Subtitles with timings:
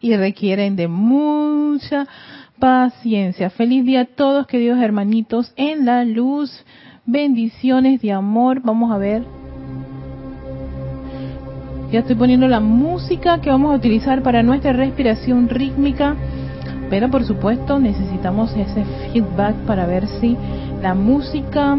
[0.00, 2.06] y requieren de mucha
[2.58, 3.50] paciencia.
[3.50, 6.64] Feliz día a todos, queridos hermanitos en la luz.
[7.04, 8.60] Bendiciones de amor.
[8.62, 9.22] Vamos a ver.
[11.92, 16.16] Ya estoy poniendo la música que vamos a utilizar para nuestra respiración rítmica.
[16.90, 20.36] Pero por supuesto necesitamos ese feedback para ver si
[20.82, 21.78] la música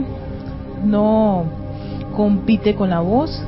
[0.84, 1.45] no
[2.15, 3.41] compite con la voz.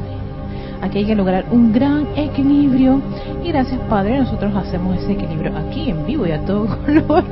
[0.81, 3.01] Aquí hay que lograr un gran equilibrio
[3.43, 7.23] y gracias Padre nosotros hacemos ese equilibrio aquí en vivo y a todo color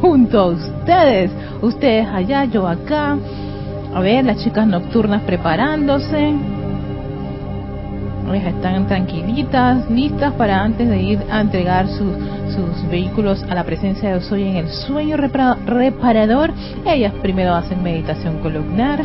[0.00, 1.30] junto a ustedes.
[1.62, 3.16] Ustedes allá, yo acá.
[3.94, 6.34] A ver, las chicas nocturnas preparándose.
[8.32, 12.16] Están tranquilitas, listas para antes de ir a entregar sus
[12.54, 16.52] sus vehículos a la presencia de Soy en el sueño reparador.
[16.86, 19.02] Ellas primero hacen meditación columnar.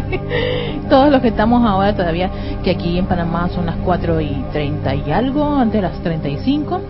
[0.90, 2.30] Todos los que estamos ahora todavía,
[2.62, 6.80] que aquí en Panamá son las 4 y 30 y algo, antes de las 35.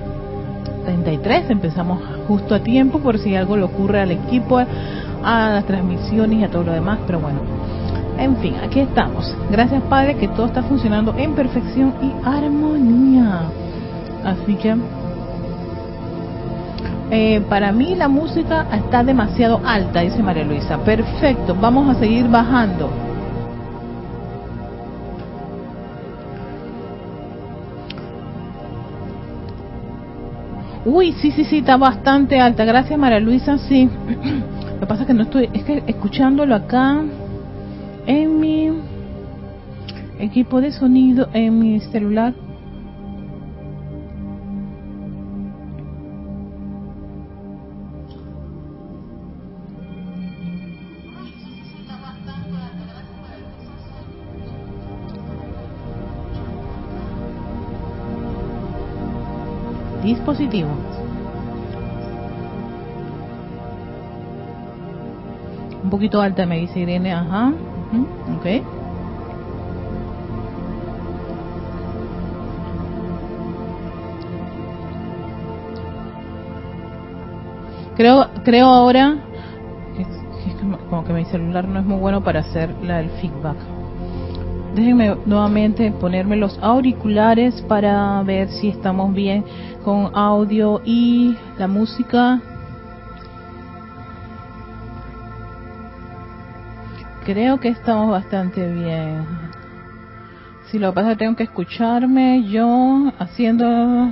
[0.84, 6.40] 33, empezamos justo a tiempo por si algo le ocurre al equipo, a las transmisiones
[6.40, 7.38] y a todo lo demás, pero bueno,
[8.18, 9.36] en fin, aquí estamos.
[9.50, 13.42] Gracias Padre que todo está funcionando en perfección y armonía.
[14.24, 14.76] Así que
[17.10, 20.78] eh, para mí la música está demasiado alta, dice María Luisa.
[20.78, 22.90] Perfecto, vamos a seguir bajando.
[30.84, 32.64] Uy, sí, sí, sí, está bastante alta.
[32.64, 33.56] Gracias, María Luisa.
[33.56, 33.88] Sí.
[34.74, 37.02] Lo que pasa es que no estoy, es que escuchándolo acá
[38.06, 38.70] en mi
[40.18, 42.34] equipo de sonido, en mi celular,
[60.02, 60.70] dispositivo.
[65.82, 67.52] Un poquito alta me dice Irene, ajá,
[68.38, 68.46] ok.
[77.96, 79.18] Creo, creo ahora
[80.92, 83.56] como que mi celular no es muy bueno para hacer la, el feedback.
[84.74, 89.42] Déjenme nuevamente ponerme los auriculares para ver si estamos bien
[89.82, 92.42] con audio y la música.
[97.24, 99.24] Creo que estamos bastante bien.
[100.70, 104.10] Si lo pasa tengo que escucharme yo haciendo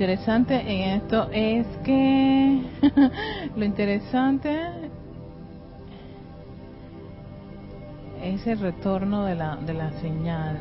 [0.00, 2.62] interesante en esto es que
[3.54, 4.58] lo interesante
[8.22, 10.56] es el retorno de la, de la señal.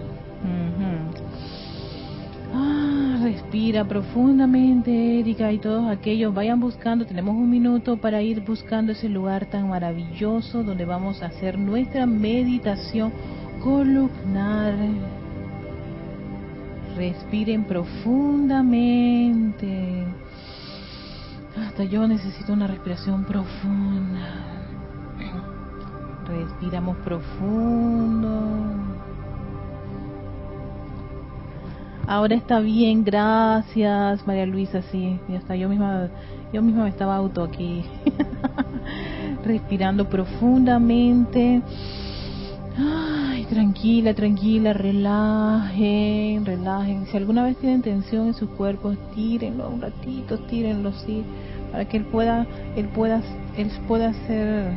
[2.53, 7.05] ah, respira profundamente, Erika, y todos aquellos vayan buscando.
[7.05, 12.05] Tenemos un minuto para ir buscando ese lugar tan maravilloso donde vamos a hacer nuestra
[12.05, 13.13] meditación
[13.63, 14.75] columnar
[16.99, 20.03] Respiren profundamente.
[21.57, 24.19] Hasta yo necesito una respiración profunda.
[26.27, 28.29] Respiramos profundo.
[32.05, 36.09] Ahora está bien, gracias María Luisa, sí, ya está, yo misma,
[36.51, 37.85] yo misma me estaba auto aquí,
[39.45, 41.61] respirando profundamente.
[43.49, 47.07] Tranquila, tranquila, relajen, relajen.
[47.07, 51.23] Si alguna vez tienen tensión en sus cuerpos, tírenlo un ratito, tírenlo, sí,
[51.71, 52.45] para que él pueda,
[52.75, 53.21] él pueda,
[53.57, 54.71] él pueda ser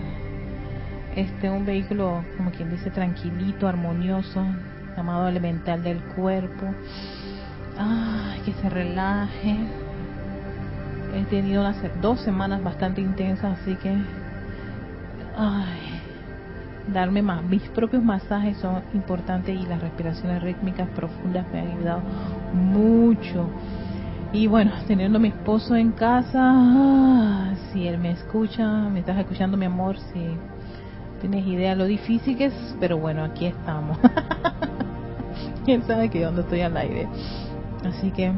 [1.16, 4.42] este un vehículo, como quien dice, tranquilito, armonioso,
[4.96, 6.66] llamado elemental del cuerpo.
[7.78, 9.56] Ay, que se relaje.
[11.14, 13.90] He tenido unas dos semanas bastante intensas, así que,
[15.36, 16.01] ay,
[16.88, 17.42] darme más.
[17.44, 22.02] Mis propios masajes son importantes y las respiraciones rítmicas profundas me han ayudado
[22.54, 23.48] mucho.
[24.32, 29.18] Y bueno, teniendo a mi esposo en casa, ah, si él me escucha, me estás
[29.18, 30.26] escuchando mi amor, si
[31.20, 33.98] tienes idea lo difícil que es, pero bueno, aquí estamos.
[35.64, 37.08] Quién sabe que yo estoy al aire.
[37.84, 38.32] Así que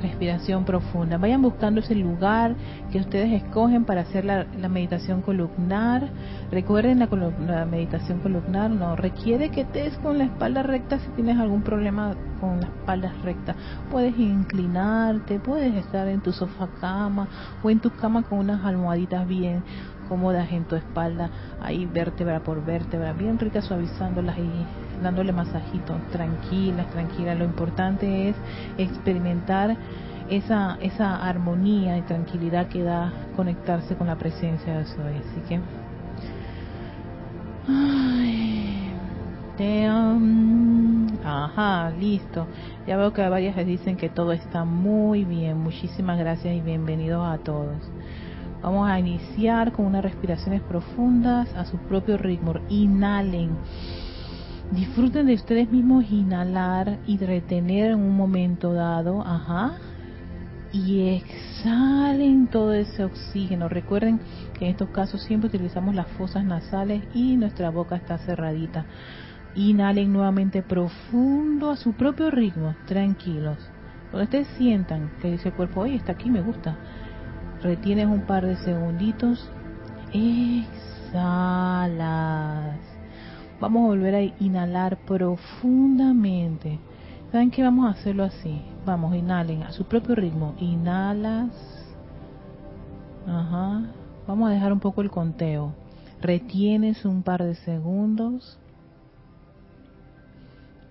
[0.00, 1.18] respiración profunda.
[1.18, 2.54] Vayan buscando ese lugar
[2.90, 6.08] que ustedes escogen para hacer la, meditación columnar.
[6.50, 7.08] Recuerden la,
[7.46, 12.14] la, meditación columnar no requiere que estés con la espalda recta si tienes algún problema
[12.40, 13.54] con la espalda recta.
[13.90, 17.28] Puedes inclinarte, puedes estar en tu sofá cama
[17.62, 19.62] o en tu cama con unas almohaditas bien
[20.10, 21.30] cómodas en tu espalda,
[21.62, 27.38] ahí vértebra por vértebra, bien rica suavizándolas y dándole masajitos, tranquilas, tranquilas.
[27.38, 28.36] Lo importante es
[28.76, 29.76] experimentar
[30.28, 35.14] esa, esa armonía y tranquilidad que da conectarse con la presencia de Soy.
[35.16, 35.60] Así que,
[41.24, 42.46] ajá, listo.
[42.86, 45.58] Ya veo que varias dicen que todo está muy bien.
[45.58, 47.78] Muchísimas gracias y bienvenidos a todos.
[48.62, 52.54] Vamos a iniciar con unas respiraciones profundas a su propio ritmo.
[52.68, 53.56] Inhalen.
[54.70, 59.22] Disfruten de ustedes mismos inhalar y retener en un momento dado.
[59.22, 59.72] Ajá.
[60.72, 63.70] Y exhalen todo ese oxígeno.
[63.70, 64.20] Recuerden
[64.58, 68.84] que en estos casos siempre utilizamos las fosas nasales y nuestra boca está cerradita.
[69.54, 73.56] Inhalen nuevamente profundo a su propio ritmo, tranquilos.
[74.12, 76.76] Donde ustedes sientan que dice el cuerpo, oye, está aquí, me gusta
[77.62, 79.50] retienes un par de segunditos,
[80.12, 81.20] exhalas.
[83.60, 86.78] Vamos a volver a inhalar profundamente.
[87.30, 87.62] ¿Saben qué?
[87.62, 88.62] Vamos a hacerlo así.
[88.86, 90.54] Vamos, inhalen a su propio ritmo.
[90.58, 91.50] Inhalas.
[93.26, 93.82] Ajá.
[94.26, 95.74] Vamos a dejar un poco el conteo.
[96.20, 98.58] Retienes un par de segundos.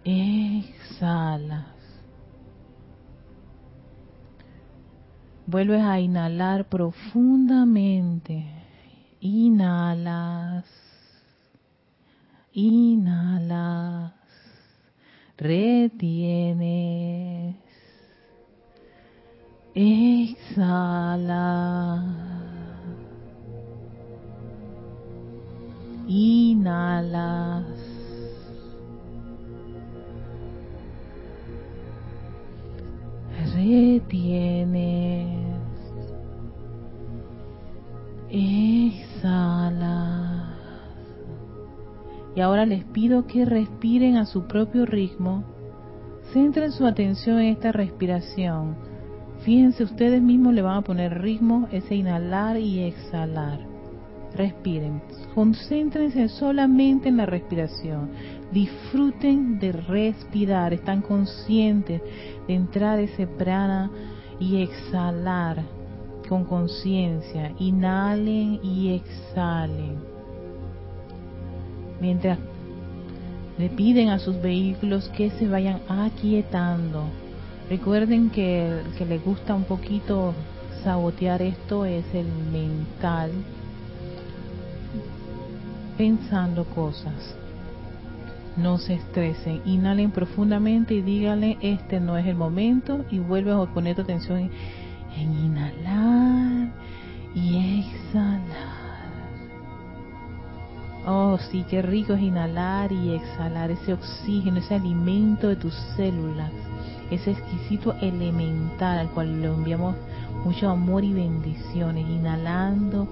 [0.03, 1.78] Exhalas.
[5.49, 8.45] Vuelves a inhalar profundamente.
[9.19, 10.65] Inhalas.
[12.53, 14.13] Inhalas.
[15.39, 15.95] Retienes.
[19.73, 20.85] Exhala.
[26.07, 27.89] Inhalas.
[33.59, 35.38] retienes,
[38.31, 40.19] exhala.
[42.35, 45.43] Y ahora les pido que respiren a su propio ritmo.
[46.31, 48.75] Centren su atención en esta respiración.
[49.43, 53.59] Fíjense, ustedes mismos le van a poner ritmo, ese inhalar y exhalar.
[54.35, 55.01] Respiren,
[55.33, 58.11] concéntrense solamente en la respiración.
[58.51, 62.01] Disfruten de respirar, están conscientes
[62.47, 63.89] de entrar ese prana
[64.39, 65.78] y exhalar
[66.29, 67.51] con conciencia.
[67.59, 69.97] Inhalen y exhalen.
[71.99, 72.37] Mientras
[73.57, 77.03] le piden a sus vehículos que se vayan aquietando.
[77.69, 80.33] Recuerden que el que le gusta un poquito
[80.83, 83.31] sabotear esto es el mental
[85.97, 87.35] pensando cosas
[88.59, 93.73] no se estresen, inhalen profundamente y díganle, este no es el momento y vuelves a
[93.73, 94.49] poner tu atención
[95.17, 96.69] en, inhalar
[97.35, 98.79] y exhalar.
[101.05, 106.51] Oh, sí, qué rico es inhalar y exhalar ese oxígeno, ese alimento de tus células,
[107.09, 109.95] ese exquisito elemental al cual le enviamos
[110.43, 113.07] mucho amor y bendiciones, inhalando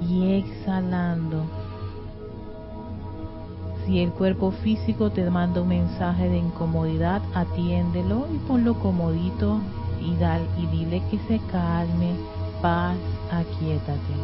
[0.00, 1.44] y exhalando
[3.86, 9.60] si el cuerpo físico te manda un mensaje de incomodidad, atiéndelo y ponlo comodito
[10.00, 10.16] y,
[10.60, 12.14] y dile que se calme,
[12.62, 12.96] paz,
[13.30, 14.14] aquietate.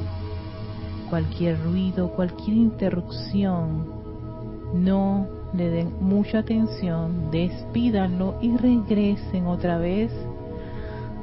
[1.11, 3.87] Cualquier ruido, cualquier interrupción,
[4.75, 10.11] no le den mucha atención, despídanlo y regresen otra vez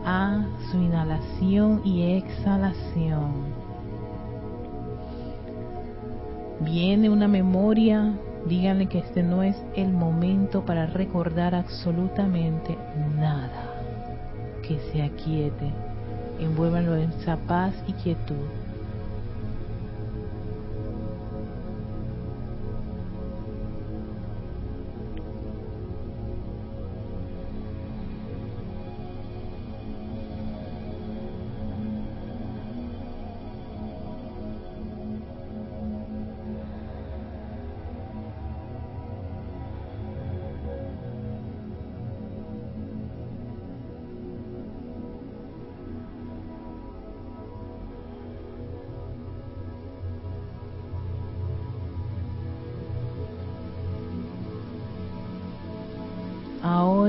[0.05, 3.59] a su inhalación y exhalación.
[6.61, 8.13] Viene una memoria
[8.45, 12.77] Díganle que este no es el momento para recordar absolutamente
[13.17, 13.68] nada.
[14.69, 15.73] Que se aquiete.
[16.39, 18.35] Envuélvanlo en esa paz y quietud.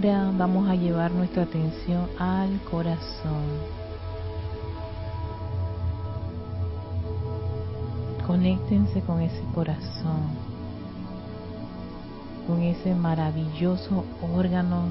[0.02, 3.44] Ahora vamos a llevar nuestra atención al corazón.
[8.26, 10.22] Conéctense con ese corazón,
[12.46, 14.84] con ese maravilloso órgano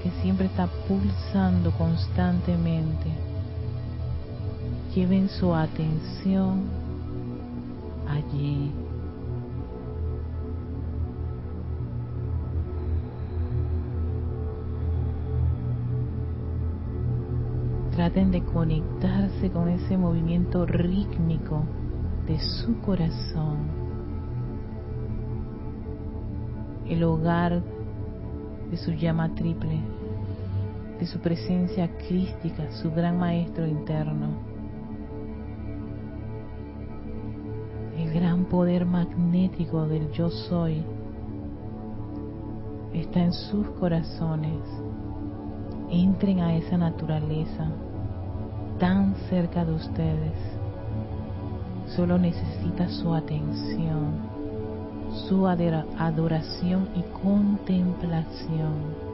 [0.00, 3.10] que siempre está pulsando constantemente.
[4.94, 6.62] Lleven su atención
[8.08, 8.85] allí.
[17.96, 21.62] Traten de conectarse con ese movimiento rítmico
[22.26, 23.56] de su corazón,
[26.86, 27.62] el hogar
[28.70, 29.80] de su llama triple,
[31.00, 34.28] de su presencia crística, su gran maestro interno.
[37.96, 40.84] El gran poder magnético del yo soy
[42.92, 44.60] está en sus corazones.
[45.88, 47.70] Entren a esa naturaleza
[48.78, 50.32] tan cerca de ustedes.
[51.94, 54.16] Solo necesita su atención,
[55.28, 59.06] su adoración y contemplación.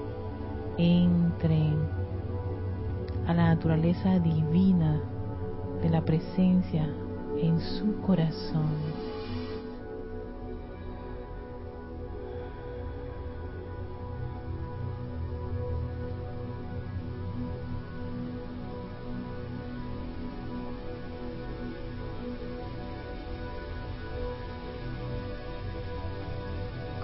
[0.79, 1.77] Entren
[3.27, 5.01] a la naturaleza divina
[5.83, 6.89] de la presencia
[7.39, 9.12] en su corazón.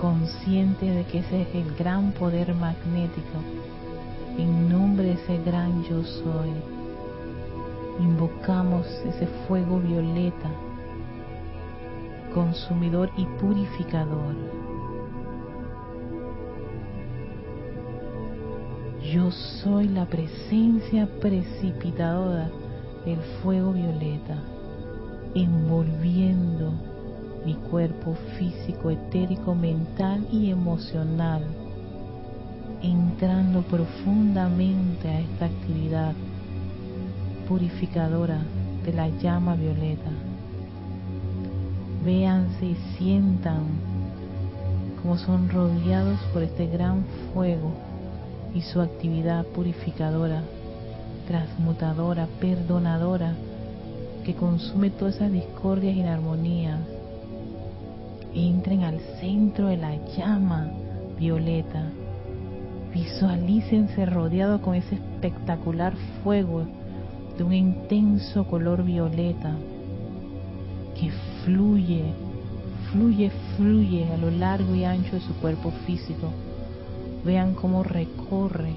[0.00, 3.38] Consciente de que ese es el gran poder magnético.
[4.38, 6.50] En nombre de ese gran yo soy,
[8.00, 10.50] invocamos ese fuego violeta,
[12.33, 14.35] consumidor y purificador.
[19.12, 22.50] Yo soy la presencia precipitadora
[23.05, 24.38] del fuego violeta,
[25.35, 26.88] envolviendo
[27.45, 31.42] mi cuerpo físico, etérico, mental y emocional,
[32.83, 36.14] entrando profundamente a esta actividad
[37.49, 38.40] purificadora
[38.85, 40.11] de la llama violeta.
[42.04, 43.64] Véanse y sientan
[45.02, 47.73] como son rodeados por este gran fuego
[48.54, 50.42] y su actividad purificadora,
[51.26, 53.35] transmutadora, perdonadora,
[54.25, 56.80] que consume todas esas discordias y inarmonías
[58.47, 60.71] entren al centro de la llama
[61.18, 61.90] violeta.
[62.95, 66.64] Visualícense rodeados con ese espectacular fuego
[67.37, 69.54] de un intenso color violeta
[70.99, 71.11] que
[71.45, 72.04] fluye,
[72.90, 76.30] fluye, fluye a lo largo y ancho de su cuerpo físico.
[77.25, 78.73] Vean cómo recorre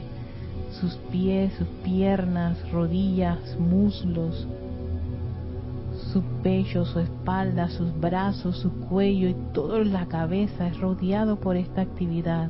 [0.80, 4.48] sus pies, sus piernas, rodillas, muslos,
[6.12, 11.56] su pecho, su espalda, sus brazos, su cuello y toda la cabeza es rodeado por
[11.56, 12.50] esta actividad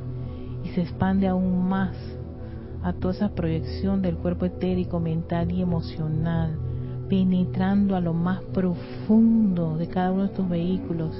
[0.64, 1.96] y se expande aún más
[2.82, 6.56] a toda esa proyección del cuerpo etérico, mental y emocional,
[7.08, 11.14] penetrando a lo más profundo de cada uno de estos vehículos,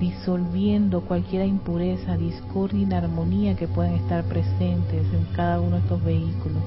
[0.00, 6.02] disolviendo cualquier impureza, discordia y inarmonía que puedan estar presentes en cada uno de estos
[6.02, 6.64] vehículos.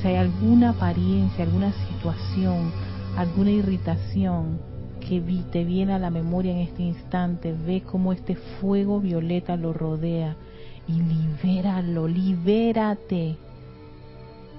[0.00, 2.70] Si hay alguna apariencia, alguna situación,
[3.18, 4.60] alguna irritación
[5.00, 5.20] que
[5.50, 10.36] te viene a la memoria en este instante, ve cómo este fuego violeta lo rodea
[10.86, 13.36] y libéralo, libérate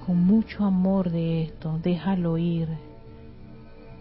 [0.04, 2.68] con mucho amor de esto, déjalo ir.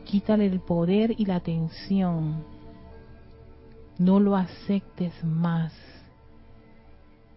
[0.03, 2.43] Quítale el poder y la tensión.
[3.97, 5.71] No lo aceptes más.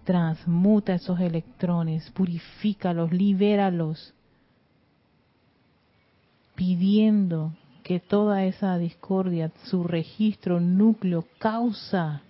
[0.02, 4.12] Transmuta esos electrones, purifícalos, libéralos
[6.62, 7.50] pidiendo
[7.82, 12.22] que toda esa discordia, su registro, núcleo, causa,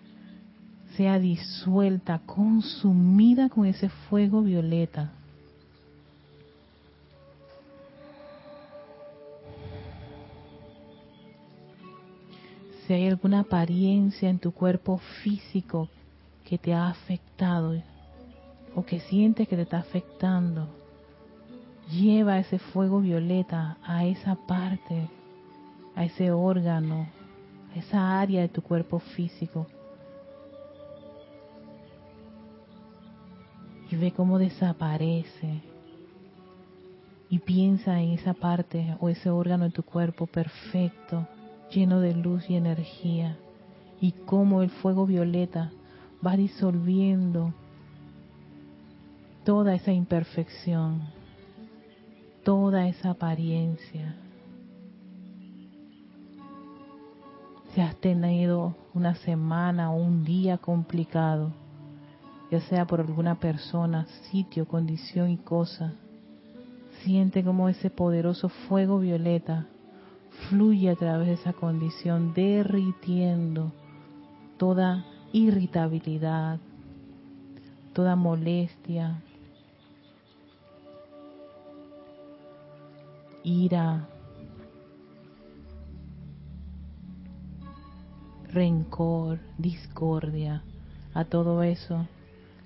[0.96, 5.12] sea disuelta, consumida con ese fuego violeta.
[12.86, 15.90] Si hay alguna apariencia en tu cuerpo físico
[16.42, 17.74] que te ha afectado
[18.74, 20.81] o que sientes que te está afectando,
[21.90, 25.08] Lleva ese fuego violeta a esa parte,
[25.94, 27.06] a ese órgano,
[27.74, 29.66] a esa área de tu cuerpo físico.
[33.90, 35.60] Y ve cómo desaparece.
[37.28, 41.26] Y piensa en esa parte o ese órgano de tu cuerpo perfecto,
[41.70, 43.36] lleno de luz y energía.
[44.00, 45.72] Y cómo el fuego violeta
[46.24, 47.52] va disolviendo
[49.44, 51.02] toda esa imperfección,
[52.44, 54.16] toda esa apariencia.
[57.74, 61.52] Si has tenido una semana o un día complicado,
[62.50, 65.94] ya sea por alguna persona, sitio, condición y cosa,
[67.02, 69.66] siente como ese poderoso fuego violeta
[70.48, 73.72] fluye a través de esa condición, derritiendo
[74.58, 76.58] toda irritabilidad,
[77.92, 79.22] toda molestia,
[83.44, 84.08] ira,
[88.52, 90.62] rencor, discordia,
[91.14, 92.06] a todo eso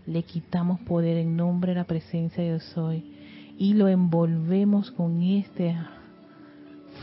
[0.06, 3.16] le quitamos poder en nombre de la presencia de Dios soy
[3.58, 5.76] y lo envolvemos con este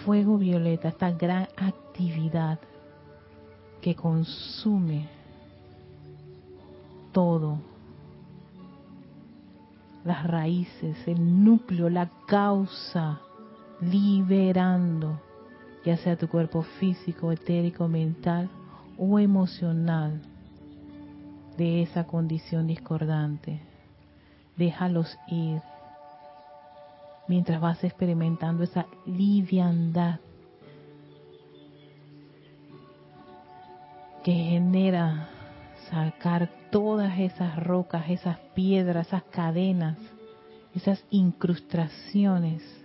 [0.05, 2.59] fuego violeta, esta gran actividad
[3.81, 5.07] que consume
[7.11, 7.59] todo,
[10.03, 13.21] las raíces, el núcleo, la causa,
[13.91, 15.19] liberando
[15.83, 18.49] ya sea tu cuerpo físico, etérico, mental
[18.97, 20.21] o emocional
[21.57, 23.59] de esa condición discordante.
[24.55, 25.61] Déjalos ir
[27.27, 30.19] mientras vas experimentando esa liviandad
[34.23, 35.27] que genera
[35.89, 39.97] sacar todas esas rocas, esas piedras, esas cadenas,
[40.73, 42.82] esas incrustaciones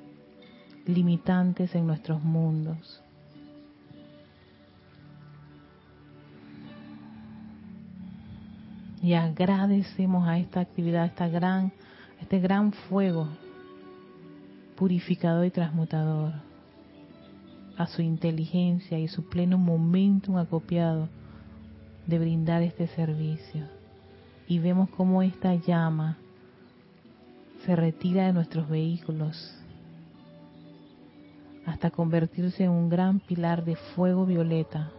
[0.88, 3.02] limitantes en nuestros mundos.
[9.02, 11.72] Y agradecemos a esta actividad, a esta gran,
[12.20, 13.28] este gran fuego
[14.76, 16.32] purificador y transmutador,
[17.76, 21.08] a su inteligencia y su pleno momentum acopiado
[22.06, 23.66] de brindar este servicio.
[24.48, 26.16] Y vemos cómo esta llama
[27.66, 29.57] se retira de nuestros vehículos
[31.68, 34.90] hasta convertirse en un gran pilar de fuego violeta.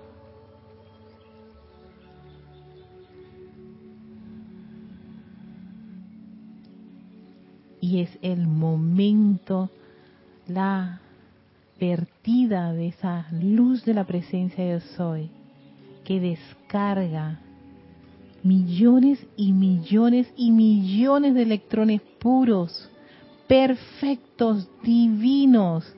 [7.82, 9.72] Y es el momento,
[10.48, 11.02] la
[11.80, 15.32] vertida de esa luz de la presencia de soy
[16.04, 17.40] que descarga
[18.44, 22.92] millones y millones y millones de electrones puros,
[23.48, 25.96] perfectos, divinos,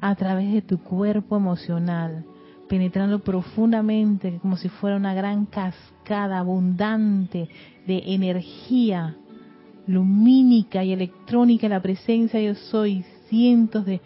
[0.00, 2.24] a través de tu cuerpo emocional,
[2.68, 7.48] penetrando profundamente como si fuera una gran cascada abundante
[7.86, 9.16] de energía
[9.86, 14.00] lumínica y electrónica, la presencia yo soy, cientos de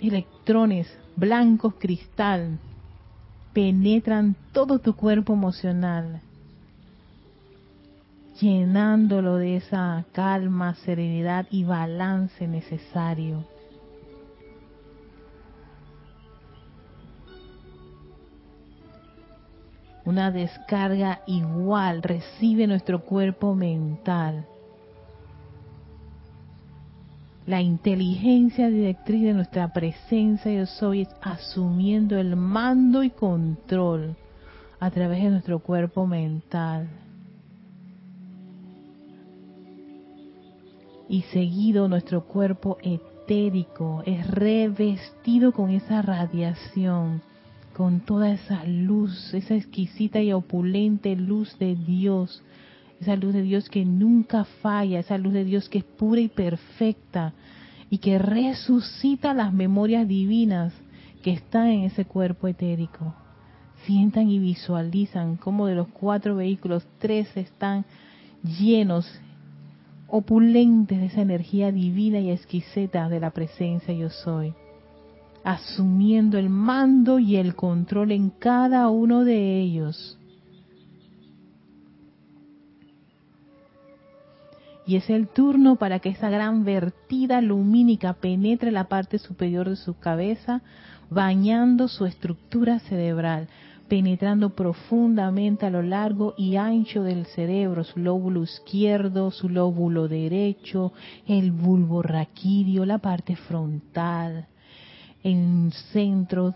[0.00, 2.58] electrones blancos cristal,
[3.52, 6.20] penetran todo tu cuerpo emocional,
[8.40, 13.55] llenándolo de esa calma, serenidad y balance necesario
[20.06, 24.46] una descarga igual recibe nuestro cuerpo mental.
[27.44, 34.16] La inteligencia directriz de nuestra presencia yo soy asumiendo el mando y control
[34.78, 36.88] a través de nuestro cuerpo mental.
[41.08, 47.22] Y seguido nuestro cuerpo etérico es revestido con esa radiación
[47.76, 52.42] con toda esa luz, esa exquisita y opulente luz de Dios,
[53.02, 56.28] esa luz de Dios que nunca falla, esa luz de Dios que es pura y
[56.28, 57.34] perfecta
[57.90, 60.72] y que resucita las memorias divinas
[61.22, 63.14] que están en ese cuerpo etérico.
[63.84, 67.84] Sientan y visualizan cómo de los cuatro vehículos, tres están
[68.42, 69.06] llenos,
[70.08, 74.54] opulentes de esa energía divina y exquisita de la presencia yo soy
[75.46, 80.18] asumiendo el mando y el control en cada uno de ellos.
[84.88, 89.76] Y es el turno para que esa gran vertida lumínica penetre la parte superior de
[89.76, 90.62] su cabeza,
[91.10, 93.46] bañando su estructura cerebral,
[93.86, 100.92] penetrando profundamente a lo largo y ancho del cerebro, su lóbulo izquierdo, su lóbulo derecho,
[101.28, 104.48] el bulbo raquídeo, la parte frontal,
[105.26, 106.54] en centro,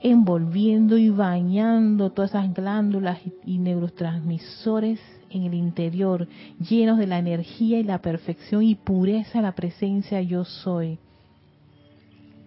[0.00, 6.28] envolviendo y bañando todas esas glándulas y neurotransmisores en el interior,
[6.60, 11.00] llenos de la energía y la perfección y pureza de la presencia yo soy.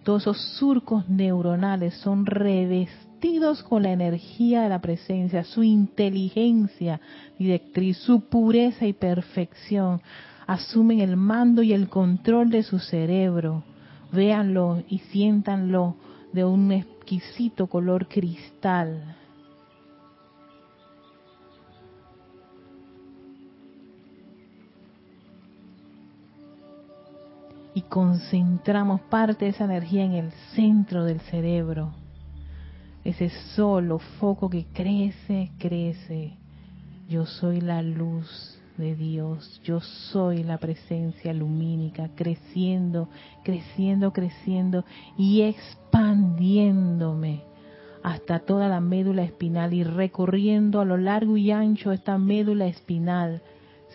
[0.02, 7.02] Todos esos surcos neuronales son revestidos con la energía de la presencia, su inteligencia
[7.38, 10.00] directriz, su pureza y perfección,
[10.46, 13.62] asumen el mando y el control de su cerebro.
[14.12, 15.96] Véanlo y siéntanlo
[16.32, 19.16] de un exquisito color cristal.
[27.72, 31.92] Y concentramos parte de esa energía en el centro del cerebro.
[33.04, 36.36] Ese solo foco que crece, crece.
[37.08, 43.08] Yo soy la luz de Dios, yo soy la presencia lumínica, creciendo,
[43.44, 44.84] creciendo, creciendo
[45.16, 47.44] y expandiéndome
[48.02, 53.42] hasta toda la médula espinal y recorriendo a lo largo y ancho esta médula espinal.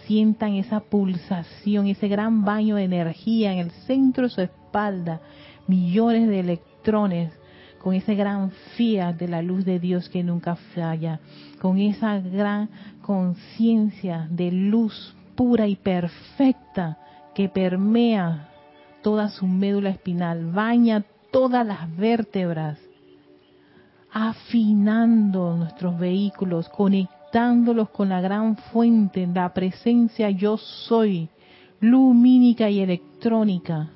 [0.06, 5.22] Sientan esa pulsación, ese gran baño de energía en el centro de su espalda,
[5.68, 7.34] millones de electrones
[7.86, 11.20] con ese gran fiat de la luz de Dios que nunca falla,
[11.62, 12.68] con esa gran
[13.06, 16.98] conciencia de luz pura y perfecta
[17.36, 18.50] que permea
[19.04, 22.80] toda su médula espinal, baña todas las vértebras,
[24.12, 31.30] afinando nuestros vehículos, conectándolos con la gran fuente, la presencia yo soy,
[31.80, 33.90] lumínica y electrónica,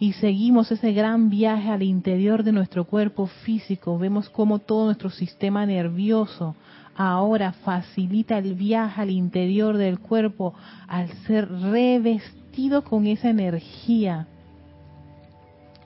[0.00, 5.10] y seguimos ese gran viaje al interior de nuestro cuerpo físico, vemos cómo todo nuestro
[5.10, 6.56] sistema nervioso
[6.96, 10.54] ahora facilita el viaje al interior del cuerpo
[10.88, 14.26] al ser revestido con esa energía,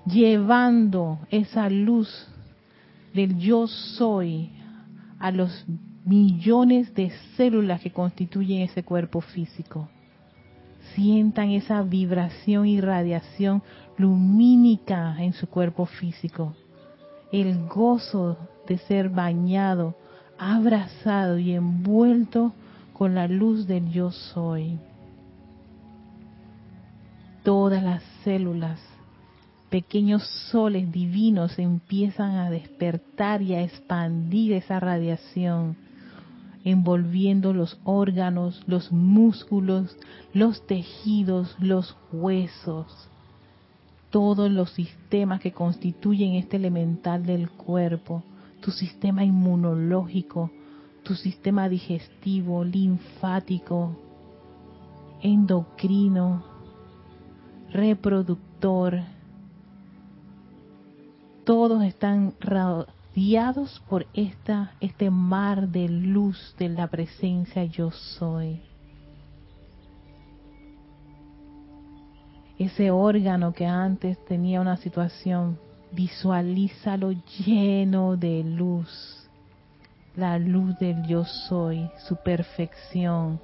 [0.06, 2.28] llevando esa luz
[3.12, 4.50] del yo soy
[5.18, 5.66] a los
[6.04, 9.88] millones de células que constituyen ese cuerpo físico.
[10.94, 13.62] Sientan esa vibración y radiación
[13.98, 16.54] lumínica en su cuerpo físico.
[17.32, 19.94] El gozo de ser bañado,
[20.40, 22.54] abrazado y envuelto
[22.94, 24.78] con la luz del yo soy.
[27.44, 28.80] Todas las células,
[29.68, 35.76] pequeños soles divinos empiezan a despertar y a expandir esa radiación
[36.64, 39.96] envolviendo los órganos, los músculos,
[40.32, 42.86] los tejidos, los huesos,
[44.10, 48.22] todos los sistemas que constituyen este elemental del cuerpo,
[48.60, 50.50] tu sistema inmunológico,
[51.02, 53.96] tu sistema digestivo, linfático,
[55.22, 56.44] endocrino,
[57.72, 59.00] reproductor,
[61.44, 62.34] todos están
[63.14, 68.62] guiados por esta, este mar de luz de la presencia yo soy.
[72.58, 75.58] Ese órgano que antes tenía una situación,
[75.92, 77.12] visualízalo
[77.44, 79.28] lleno de luz.
[80.16, 83.40] La luz del yo soy, su perfección.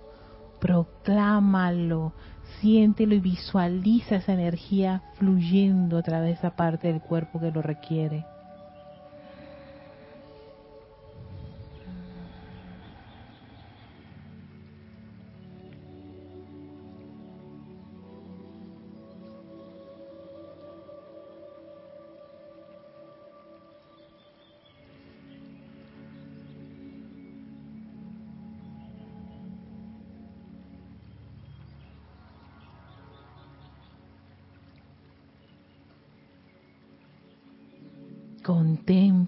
[0.61, 2.13] Proclámalo,
[2.61, 7.63] siéntelo y visualiza esa energía fluyendo a través de esa parte del cuerpo que lo
[7.63, 8.25] requiere.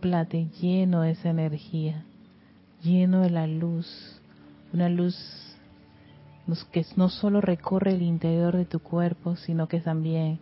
[0.00, 2.04] Lleno de esa energía,
[2.82, 4.20] lleno de la luz,
[4.72, 5.16] una luz
[6.70, 10.38] que no solo recorre el interior de tu cuerpo, sino que también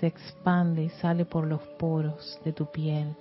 [0.00, 3.14] se expande y sale por los poros de tu piel,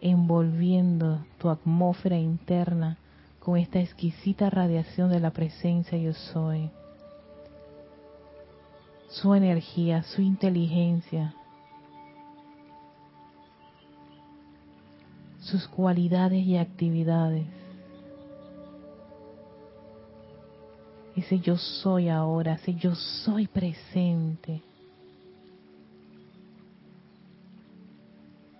[0.00, 2.98] envolviendo tu atmósfera interna
[3.40, 6.70] con esta exquisita radiación de la presencia yo soy.
[9.08, 11.34] Su energía, su inteligencia,
[15.46, 17.46] sus cualidades y actividades.
[21.14, 24.60] Ese yo soy ahora, ese yo soy presente.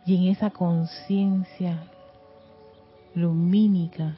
[0.06, 1.90] Y en esa conciencia
[3.14, 4.16] lumínica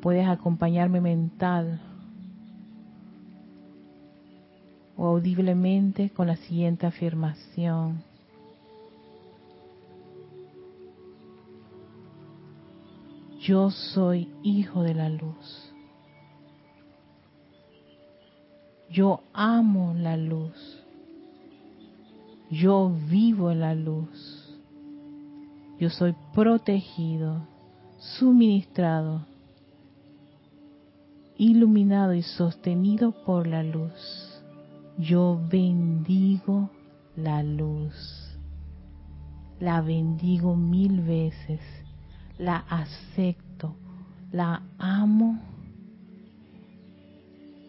[0.00, 1.80] puedes acompañarme mental
[4.96, 8.13] o audiblemente con la siguiente afirmación.
[13.44, 15.70] Yo soy hijo de la luz.
[18.90, 20.82] Yo amo la luz.
[22.50, 24.50] Yo vivo la luz.
[25.78, 27.46] Yo soy protegido,
[27.98, 29.26] suministrado,
[31.36, 34.42] iluminado y sostenido por la luz.
[34.96, 36.70] Yo bendigo
[37.14, 38.38] la luz.
[39.60, 41.83] La bendigo mil veces.
[42.38, 43.76] La acepto.
[44.32, 45.38] La amo.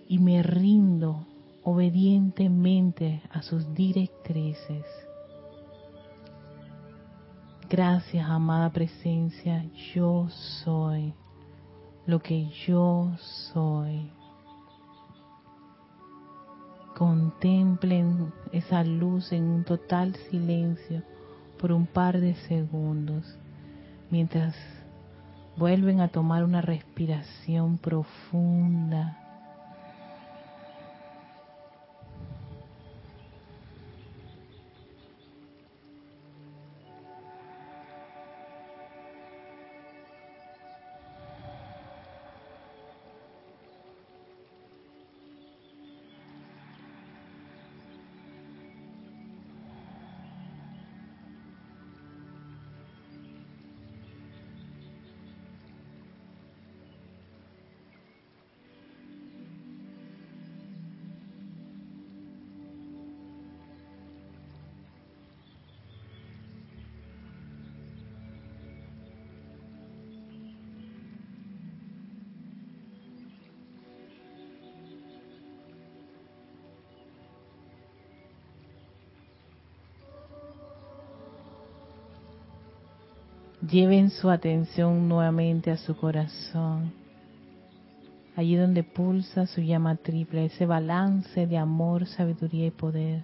[0.07, 1.25] Y me rindo
[1.63, 4.85] obedientemente a sus directrices.
[7.69, 10.27] Gracias, amada presencia, yo
[10.63, 11.13] soy
[12.05, 13.11] lo que yo
[13.51, 14.11] soy.
[16.95, 21.03] Contemplen esa luz en un total silencio
[21.59, 23.37] por un par de segundos
[24.09, 24.55] mientras
[25.57, 29.24] vuelven a tomar una respiración profunda
[83.75, 86.93] Lleven su atención nuevamente a su corazón,
[88.37, 93.23] allí donde pulsa su llama triple, ese balance de amor, sabiduría y poder,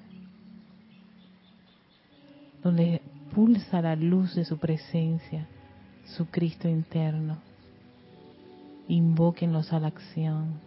[2.61, 3.01] donde
[3.33, 5.47] pulsa la luz de su presencia,
[6.03, 7.37] su Cristo interno.
[8.89, 10.59] Invóquenlos a la acción.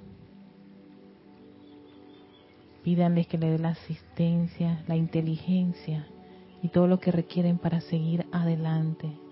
[2.82, 6.06] Pídanles que le dé la asistencia, la inteligencia
[6.62, 9.23] y todo lo que requieren para seguir adelante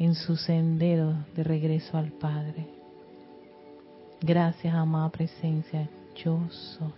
[0.00, 2.66] en su sendero de regreso al Padre.
[4.22, 5.88] Gracias, amada presencia,
[6.24, 6.88] yo soy.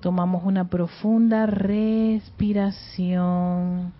[0.00, 3.92] Tomamos una profunda respiración,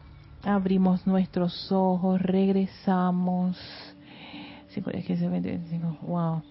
[0.44, 3.58] abrimos nuestros ojos, regresamos.
[6.02, 6.42] Wow.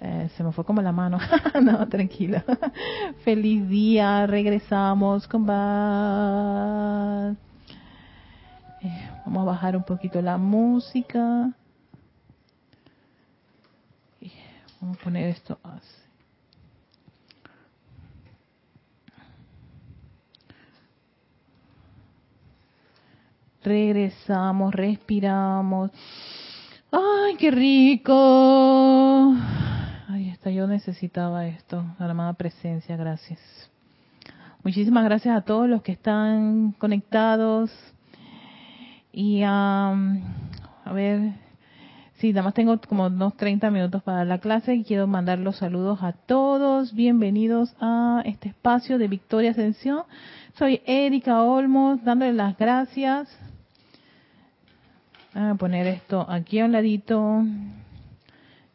[0.00, 1.18] Eh, se me fue como la mano.
[1.62, 2.42] no, tranquilo.
[3.24, 7.36] Feliz día, regresamos eh,
[9.28, 11.52] vamos a bajar un poquito la música.
[14.80, 15.86] vamos a poner esto así.
[23.62, 25.90] Regresamos, respiramos.
[26.90, 29.34] ¡Ay, qué rico!
[30.08, 33.40] Ahí está, yo necesitaba esto, la amada presencia, gracias.
[34.64, 37.70] Muchísimas gracias a todos los que están conectados,
[39.20, 39.96] y a
[40.94, 41.32] ver,
[42.18, 45.56] sí, nada más tengo como unos 30 minutos para la clase y quiero mandar los
[45.56, 46.94] saludos a todos.
[46.94, 50.04] Bienvenidos a este espacio de Victoria Ascensión.
[50.56, 53.28] Soy Erika Olmos, dándole las gracias.
[55.34, 57.42] A poner esto aquí a un ladito.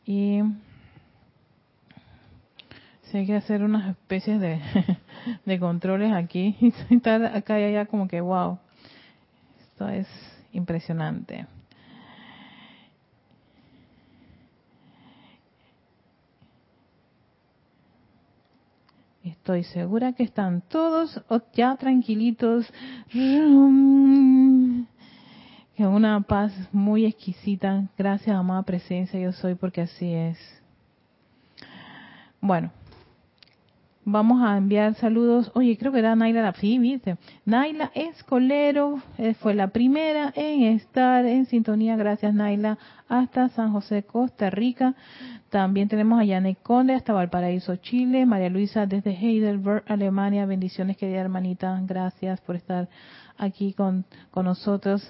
[0.06, 0.41] Y
[3.03, 4.60] si hay que hacer unas especies de,
[5.45, 6.58] de controles aquí.
[6.89, 8.60] Y estar acá y allá como que, wow.
[9.71, 11.46] Esto es impresionante.
[19.24, 21.22] Estoy segura que están todos
[21.54, 22.66] ya tranquilitos,
[23.12, 24.86] que
[25.80, 27.89] una paz muy exquisita.
[27.98, 30.38] Gracias, amada presencia, yo soy porque así es.
[32.39, 32.72] Bueno,
[34.06, 35.50] Vamos a enviar saludos.
[35.56, 37.16] Oye, creo que era Naila la ¿viste?
[37.46, 41.96] Naila Escolero eh, fue la primera en estar en sintonía.
[41.96, 42.78] Gracias, Naila.
[43.08, 44.96] Hasta San José, Costa Rica.
[45.50, 48.26] También tenemos a Yanek Conde hasta Valparaíso, Chile.
[48.26, 50.46] María Luisa desde Heidelberg, Alemania.
[50.46, 51.80] Bendiciones, querida hermanita.
[51.86, 52.89] Gracias por estar
[53.38, 55.10] aquí con, con nosotros.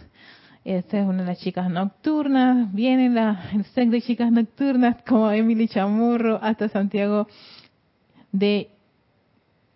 [0.65, 2.71] Esta es una de las chicas nocturnas.
[2.71, 7.27] Vienen la, el set de chicas nocturnas como Emily Chamorro hasta Santiago
[8.32, 8.72] de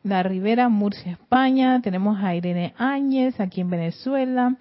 [0.07, 1.81] la Ribera, Murcia, España.
[1.81, 4.55] Tenemos a Irene Áñez aquí en Venezuela.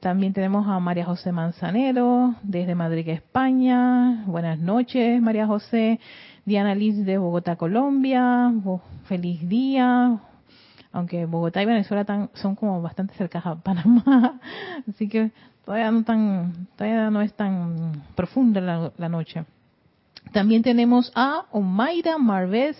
[0.00, 4.24] También tenemos a María José Manzanero desde Madrid, España.
[4.26, 6.00] Buenas noches, María José.
[6.48, 8.50] Diana Liz de Bogotá, Colombia,
[9.04, 10.18] feliz día,
[10.92, 14.40] aunque Bogotá y Venezuela son como bastante cerca a Panamá,
[14.88, 15.30] así que
[15.66, 18.62] todavía no tan, todavía no es tan profunda
[18.96, 19.44] la, noche.
[20.32, 22.78] También tenemos a Omaira Marvez.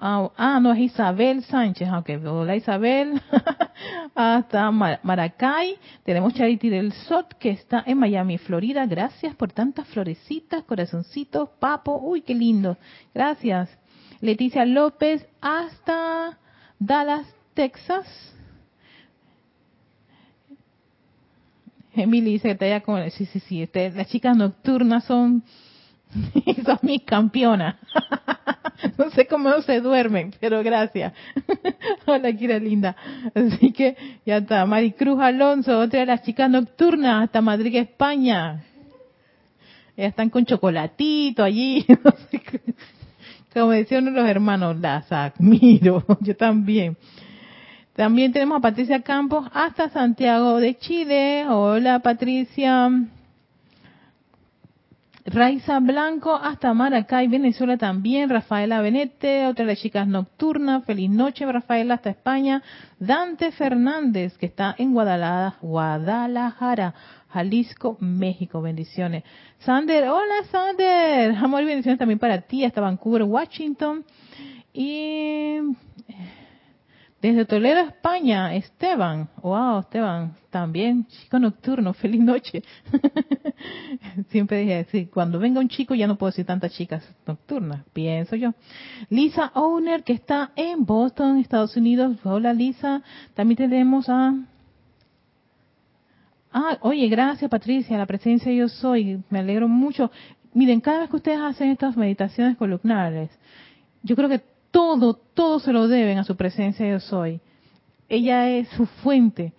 [0.00, 1.88] Ah, ah, no, es Isabel Sánchez.
[1.90, 3.20] Ok, hola Isabel.
[4.14, 5.76] Hasta Maracay.
[6.04, 8.86] Tenemos Charity del Sot, que está en Miami, Florida.
[8.86, 11.98] Gracias por tantas florecitas, corazoncitos, papo.
[12.00, 12.76] Uy, qué lindo.
[13.12, 13.76] Gracias.
[14.20, 16.38] Leticia López, hasta
[16.78, 18.06] Dallas, Texas.
[21.92, 22.98] Emily dice que te haya como...
[23.10, 23.62] Sí, sí, sí.
[23.62, 25.42] Este, las chicas nocturnas son...
[26.64, 27.76] son mis campeonas.
[28.98, 31.12] no sé cómo se duermen, pero gracias.
[32.06, 32.96] Hola, Kira linda.
[33.34, 34.64] Así que ya está.
[34.66, 38.64] Maricruz Alonso, otra de las chicas nocturnas, hasta Madrid, España.
[39.96, 41.84] Ellas están con chocolatito allí.
[43.52, 46.04] Como decían los hermanos, las admiro.
[46.20, 46.96] Yo también.
[47.94, 51.46] También tenemos a Patricia Campos hasta Santiago de Chile.
[51.48, 52.88] Hola Patricia.
[55.30, 58.30] Raiza Blanco hasta Maracay, Venezuela también.
[58.30, 60.84] Rafaela Benete, otra de las chicas nocturnas.
[60.84, 62.62] Feliz noche, Rafaela, hasta España.
[62.98, 66.94] Dante Fernández, que está en Guadalajara,
[67.28, 68.62] Jalisco, México.
[68.62, 69.24] Bendiciones.
[69.58, 71.36] Sander, hola Sander.
[71.36, 74.04] Amor y bendiciones también para ti, hasta Vancouver, Washington.
[74.72, 75.58] Y
[77.20, 79.28] desde Toledo, España, Esteban.
[79.42, 82.62] Wow, Esteban, también chico nocturno, feliz noche.
[84.28, 88.36] Siempre dije, sí, cuando venga un chico ya no puedo decir tantas chicas nocturnas, pienso
[88.36, 88.54] yo.
[89.10, 92.16] Lisa Owner, que está en Boston, Estados Unidos.
[92.22, 93.02] Hola Lisa.
[93.34, 94.34] También tenemos a...
[96.52, 99.22] Ah, oye, gracias Patricia, la presencia yo soy.
[99.28, 100.10] Me alegro mucho.
[100.54, 103.30] Miren, cada vez que ustedes hacen estas meditaciones columnales,
[104.02, 107.40] yo creo que todo, todo se lo deben a su presencia yo soy.
[108.08, 109.52] Ella es su fuente.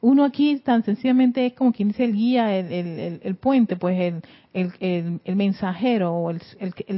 [0.00, 4.18] Uno aquí tan sencillamente es como quien dice el guía, el, el, puente, pues
[4.52, 6.40] el, el, mensajero o el,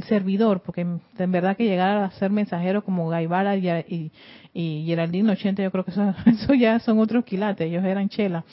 [0.07, 4.11] servidor, porque en verdad que llegar a ser mensajero como Gaibara y, y,
[4.55, 8.43] y Geraldine 80, yo creo que eso, eso ya son otros quilates, ellos eran chela.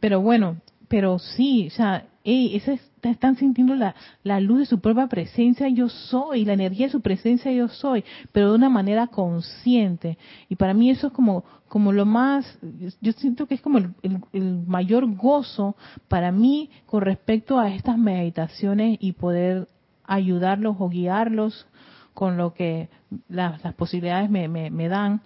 [0.00, 5.06] Pero bueno, pero sí, o sea, ese están sintiendo la, la, luz de su propia
[5.08, 10.16] presencia yo soy, la energía de su presencia yo soy, pero de una manera consciente.
[10.48, 12.58] Y para mí eso es como, como lo más,
[13.02, 13.90] yo siento que es como el,
[14.32, 15.76] el mayor gozo
[16.08, 19.68] para mí con respecto a estas meditaciones y poder
[20.04, 21.66] ayudarlos o guiarlos
[22.14, 22.88] con lo que
[23.28, 25.20] las posibilidades me, me dan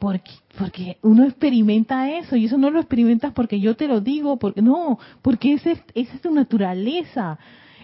[0.00, 4.38] porque, porque uno experimenta eso y eso no lo experimentas porque yo te lo digo,
[4.38, 7.38] porque no, porque esa es, esa es tu naturaleza,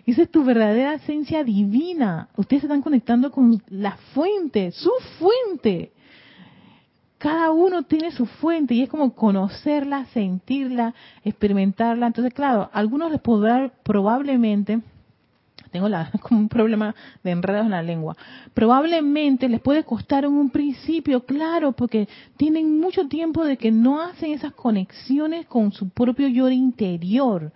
[0.06, 2.30] esa es tu verdadera esencia divina.
[2.36, 5.92] Ustedes se están conectando con la fuente, su fuente.
[7.18, 12.06] Cada uno tiene su fuente y es como conocerla, sentirla, experimentarla.
[12.06, 14.80] Entonces, claro, algunos les podrá probablemente
[15.76, 18.16] tengo la, como un problema de enredos en la lengua.
[18.54, 22.08] Probablemente les puede costar en un principio, claro, porque
[22.38, 27.52] tienen mucho tiempo de que no hacen esas conexiones con su propio yo interior.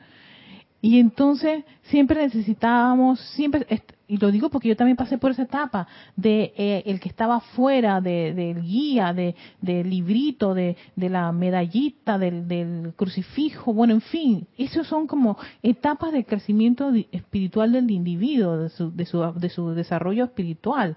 [0.83, 3.67] Y entonces siempre necesitábamos, siempre,
[4.09, 7.41] y lo digo porque yo también pasé por esa etapa, de eh, el que estaba
[7.41, 14.47] fuera del guía, de, del librito, de, la medallita, del, del, crucifijo, bueno, en fin,
[14.57, 19.71] esos son como etapas de crecimiento espiritual del individuo, de su, de su, de su
[19.71, 20.97] desarrollo espiritual.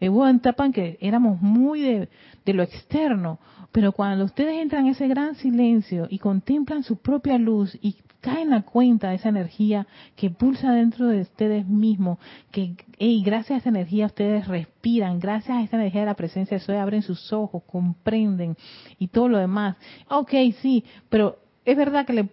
[0.00, 3.40] Hubo una etapa en que éramos muy de lo externo,
[3.78, 8.52] pero cuando ustedes entran en ese gran silencio y contemplan su propia luz y caen
[8.52, 9.86] a cuenta de esa energía
[10.16, 12.18] que pulsa dentro de ustedes mismos,
[12.50, 16.58] que hey, gracias a esa energía ustedes respiran, gracias a esa energía de la presencia
[16.58, 18.56] de Soy abren sus ojos, comprenden
[18.98, 19.76] y todo lo demás.
[20.10, 22.28] Ok, sí, pero es verdad que, le,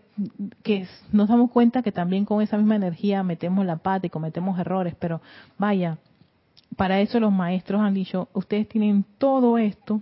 [0.64, 4.58] que nos damos cuenta que también con esa misma energía metemos la pata y cometemos
[4.58, 5.22] errores, pero
[5.60, 6.00] vaya,
[6.76, 10.02] para eso los maestros han dicho, ustedes tienen todo esto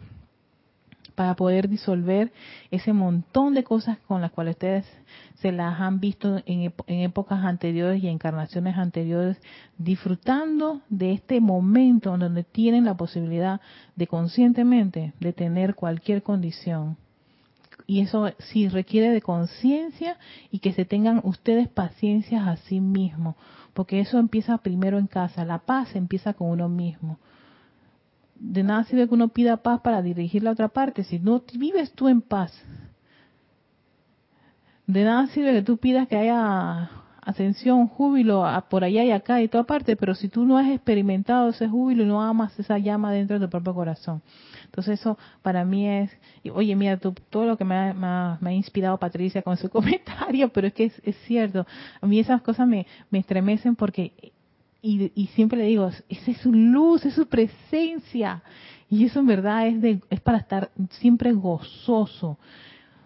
[1.15, 2.32] para poder disolver
[2.71, 4.86] ese montón de cosas con las cuales ustedes
[5.36, 9.38] se las han visto en, épocas anteriores y encarnaciones anteriores,
[9.78, 13.62] disfrutando de este momento donde tienen la posibilidad
[13.95, 16.97] de conscientemente detener cualquier condición.
[17.86, 20.18] Y eso sí requiere de conciencia
[20.49, 23.36] y que se tengan ustedes paciencia a sí mismos,
[23.74, 27.20] porque eso empieza primero en casa, la paz empieza con uno mismo
[28.36, 31.91] de nada sirve que uno pida paz para dirigir la otra parte, si no vives
[31.93, 32.53] tú en paz.
[34.86, 36.89] De nada sirve que tú pidas que haya
[37.21, 41.49] ascensión, júbilo por allá y acá y toda parte, pero si tú no has experimentado
[41.49, 44.21] ese júbilo y no amas esa llama dentro de tu propio corazón.
[44.65, 46.11] Entonces eso para mí es,
[46.51, 50.91] oye, mira, todo lo que me ha, inspirado Patricia con su comentario, pero es que
[51.03, 51.65] es, cierto,
[52.01, 54.34] a mí esas cosas me, me estremecen porque,
[54.84, 58.43] y, y siempre le digo, esa es su luz, es su presencia,
[58.89, 60.69] y eso en verdad es, de, es para estar
[60.99, 62.38] siempre gozoso,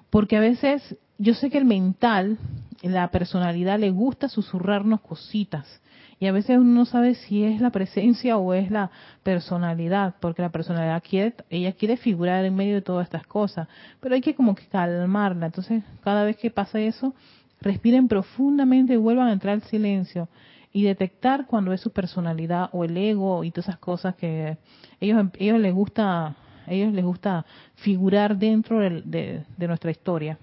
[0.09, 2.39] porque a veces yo sé que el mental,
[2.81, 5.81] la personalidad le gusta susurrarnos cositas.
[6.19, 8.89] Y a veces uno no sabe si es la presencia o es la
[9.21, 13.67] personalidad, porque la personalidad quiere, ella quiere figurar en medio de todas estas cosas,
[13.99, 15.45] pero hay que como que calmarla.
[15.45, 17.13] Entonces, cada vez que pasa eso,
[17.61, 20.27] respiren profundamente y vuelvan a entrar al silencio
[20.71, 24.57] y detectar cuando es su personalidad o el ego y todas esas cosas que
[24.99, 26.35] ellos ellos les gusta
[26.67, 27.45] ellos les gusta
[27.75, 30.37] figurar dentro de nuestra historia.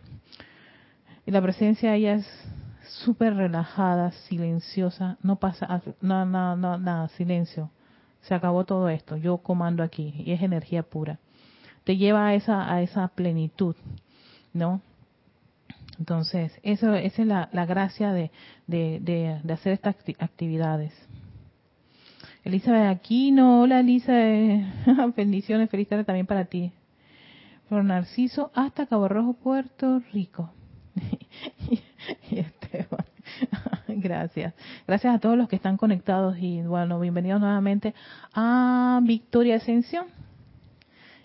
[1.26, 2.26] Y la presencia ella es
[3.04, 7.70] súper relajada, silenciosa, no pasa nada, nada, silencio.
[8.22, 11.18] Se acabó todo esto, yo comando aquí y es energía pura.
[11.84, 13.76] Te lleva a esa a esa plenitud,
[14.52, 14.80] ¿no?
[15.98, 18.30] Entonces, eso esa es la, la gracia de,
[18.66, 20.92] de, de, hacer estas actividades.
[22.44, 24.66] Elizabeth Aquino, hola Elizabeth,
[25.16, 26.72] bendiciones, feliz tarde también para ti.
[27.68, 30.52] Por Narciso hasta Cabo Rojo, Puerto Rico.
[33.88, 34.54] Gracias.
[34.86, 37.94] Gracias a todos los que están conectados y bueno, bienvenidos nuevamente
[38.34, 40.06] a Victoria Ascensión.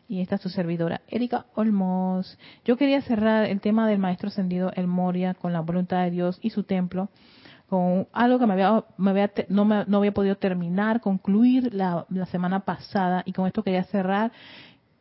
[0.10, 2.40] Y esta es su servidora, Erika Olmos.
[2.66, 6.40] Yo quería cerrar el tema del Maestro Ascendido El Moria con la voluntad de Dios
[6.42, 7.10] y su templo
[7.70, 12.08] con algo que me había, me había no, me, no había podido terminar, concluir la,
[12.10, 14.32] la semana pasada y con esto quería cerrar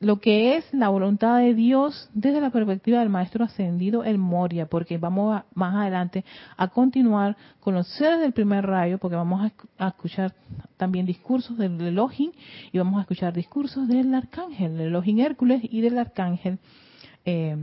[0.01, 4.67] lo que es la voluntad de Dios desde la perspectiva del Maestro Ascendido el Moria,
[4.67, 6.25] porque vamos más adelante
[6.57, 10.35] a continuar con los seres del primer rayo, porque vamos a, escuchar
[10.77, 12.31] también discursos del Elohim
[12.73, 16.59] y vamos a escuchar discursos del Arcángel, del Elohim Hércules y del Arcángel
[17.25, 17.57] eh,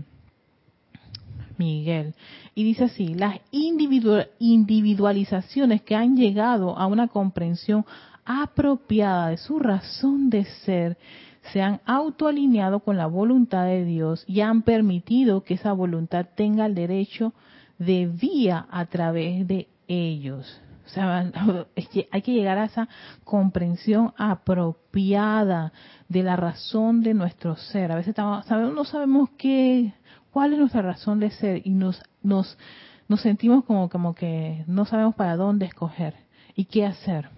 [1.58, 2.16] Miguel.
[2.54, 7.86] Y dice así, las individualizaciones que han llegado a una comprensión
[8.26, 10.98] apropiada de su razón de ser,
[11.52, 16.66] se han autoalineado con la voluntad de Dios y han permitido que esa voluntad tenga
[16.66, 17.34] el derecho
[17.78, 20.62] de vía a través de ellos.
[20.86, 21.32] O sea,
[22.12, 22.88] hay que llegar a esa
[23.24, 25.72] comprensión apropiada
[26.08, 27.92] de la razón de nuestro ser.
[27.92, 29.94] A veces estamos, no sabemos qué,
[30.32, 32.58] cuál es nuestra razón de ser y nos, nos,
[33.08, 36.16] nos sentimos como, como que no sabemos para dónde escoger
[36.56, 37.30] y qué hacer.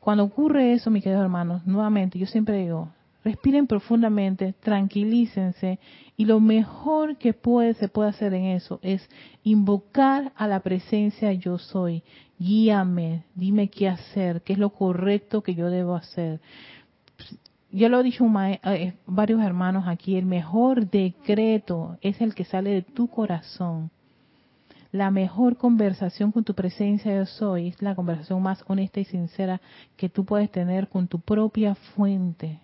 [0.00, 2.88] Cuando ocurre eso, mis queridos hermanos, nuevamente, yo siempre digo,
[3.24, 5.78] respiren profundamente, tranquilícense
[6.16, 9.08] y lo mejor que puede, se puede hacer en eso es
[9.44, 12.02] invocar a la presencia yo soy.
[12.38, 16.40] Guíame, dime qué hacer, qué es lo correcto que yo debo hacer.
[17.70, 18.26] Ya lo he dicho
[18.64, 23.90] eh, varios hermanos aquí, el mejor decreto es el que sale de tu corazón.
[24.90, 29.62] La mejor conversación con tu presencia yo soy es la conversación más honesta y sincera
[29.96, 32.60] que tú puedes tener con tu propia fuente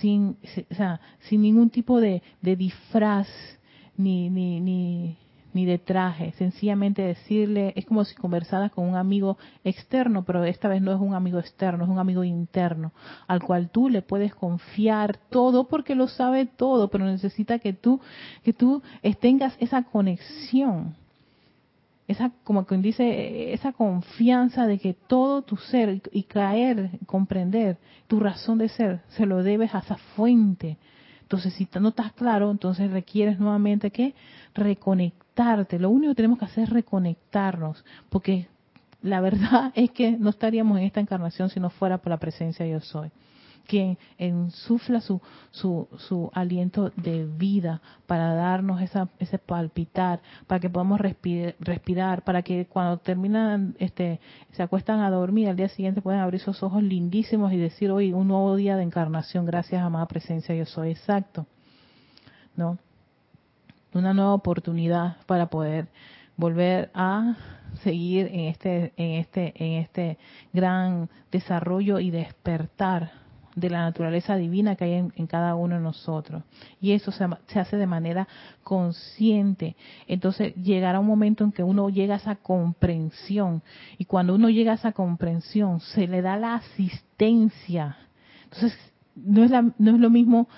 [0.00, 0.36] sin,
[0.70, 3.28] o sea, sin ningún tipo de, de disfraz
[3.96, 5.16] ni, ni, ni,
[5.52, 10.68] ni de traje, sencillamente decirle, es como si conversaras con un amigo externo, pero esta
[10.68, 12.92] vez no es un amigo externo, es un amigo interno,
[13.28, 18.00] al cual tú le puedes confiar todo porque lo sabe todo, pero necesita que tú,
[18.42, 18.82] que tú
[19.20, 20.96] tengas esa conexión
[22.06, 28.20] esa como quien dice esa confianza de que todo tu ser y caer comprender tu
[28.20, 30.76] razón de ser se lo debes a esa fuente.
[31.22, 34.14] Entonces si no estás claro entonces requieres nuevamente que
[34.54, 35.78] reconectarte.
[35.78, 38.48] Lo único que tenemos que hacer es reconectarnos porque
[39.02, 42.64] la verdad es que no estaríamos en esta encarnación si no fuera por la presencia
[42.66, 43.10] de yo soy
[43.66, 51.00] quien ensufla su, su, aliento de vida para darnos esa, ese palpitar, para que podamos
[51.00, 54.20] respirar, para que cuando terminan, este,
[54.52, 58.12] se acuestan a dormir, al día siguiente pueden abrir sus ojos lindísimos y decir, hoy
[58.12, 61.46] un nuevo día de encarnación, gracias a amada presencia, yo soy exacto.
[62.56, 62.78] ¿No?
[63.92, 65.88] Una nueva oportunidad para poder
[66.36, 67.36] volver a
[67.82, 70.18] seguir en este en este en este
[70.52, 73.23] gran desarrollo y despertar
[73.54, 76.42] de la naturaleza divina que hay en, cada uno de nosotros.
[76.80, 78.28] Y eso se, se, hace de manera
[78.62, 79.76] consciente.
[80.06, 83.62] Entonces llegará un momento en que uno llega a esa comprensión.
[83.98, 87.96] Y cuando uno llega a esa comprensión, se le da la asistencia.
[88.44, 88.78] Entonces,
[89.16, 90.48] no es, la, no es lo mismo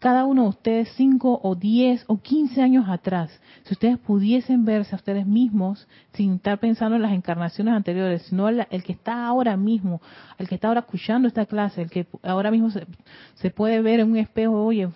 [0.00, 4.94] cada uno de ustedes 5 o 10 o 15 años atrás, si ustedes pudiesen verse
[4.94, 9.58] a ustedes mismos sin estar pensando en las encarnaciones anteriores, sino el, que está ahora
[9.58, 10.00] mismo,
[10.38, 14.12] el que está ahora escuchando esta clase, el que ahora mismo se, puede ver en
[14.12, 14.88] un espejo, oye,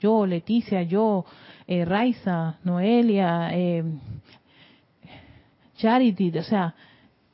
[0.00, 1.24] yo, Leticia, yo,
[1.68, 3.84] eh, Raiza, Noelia, eh,
[5.76, 6.74] Charity, o sea,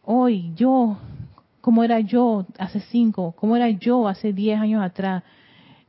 [0.02, 0.98] hoy yo,
[1.62, 5.22] cómo era yo hace cinco, cómo era yo hace diez años atrás,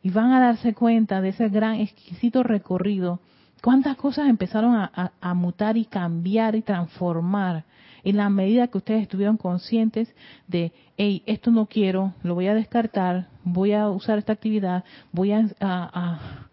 [0.03, 3.19] y van a darse cuenta de ese gran, exquisito recorrido,
[3.61, 7.65] cuántas cosas empezaron a, mutar y cambiar y transformar
[8.03, 10.13] en la medida que ustedes estuvieron conscientes
[10.47, 15.31] de, hey, esto no quiero, lo voy a descartar, voy a usar esta actividad, voy
[15.33, 16.49] a, a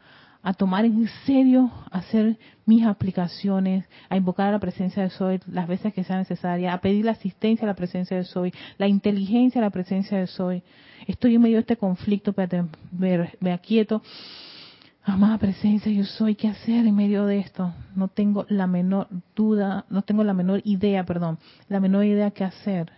[0.54, 5.92] tomar en serio, hacer mis aplicaciones, a invocar a la presencia de Soy las veces
[5.92, 9.64] que sea necesaria, a pedir la asistencia a la presencia de Soy, la inteligencia a
[9.64, 10.62] la presencia de Soy.
[11.06, 13.60] Estoy en medio de este conflicto, pero me, me.
[15.08, 17.72] Amada presencia, yo soy, ¿qué hacer en medio de esto?
[17.96, 21.38] No tengo la menor duda, no tengo la menor idea, perdón,
[21.70, 22.92] la menor idea qué hacer.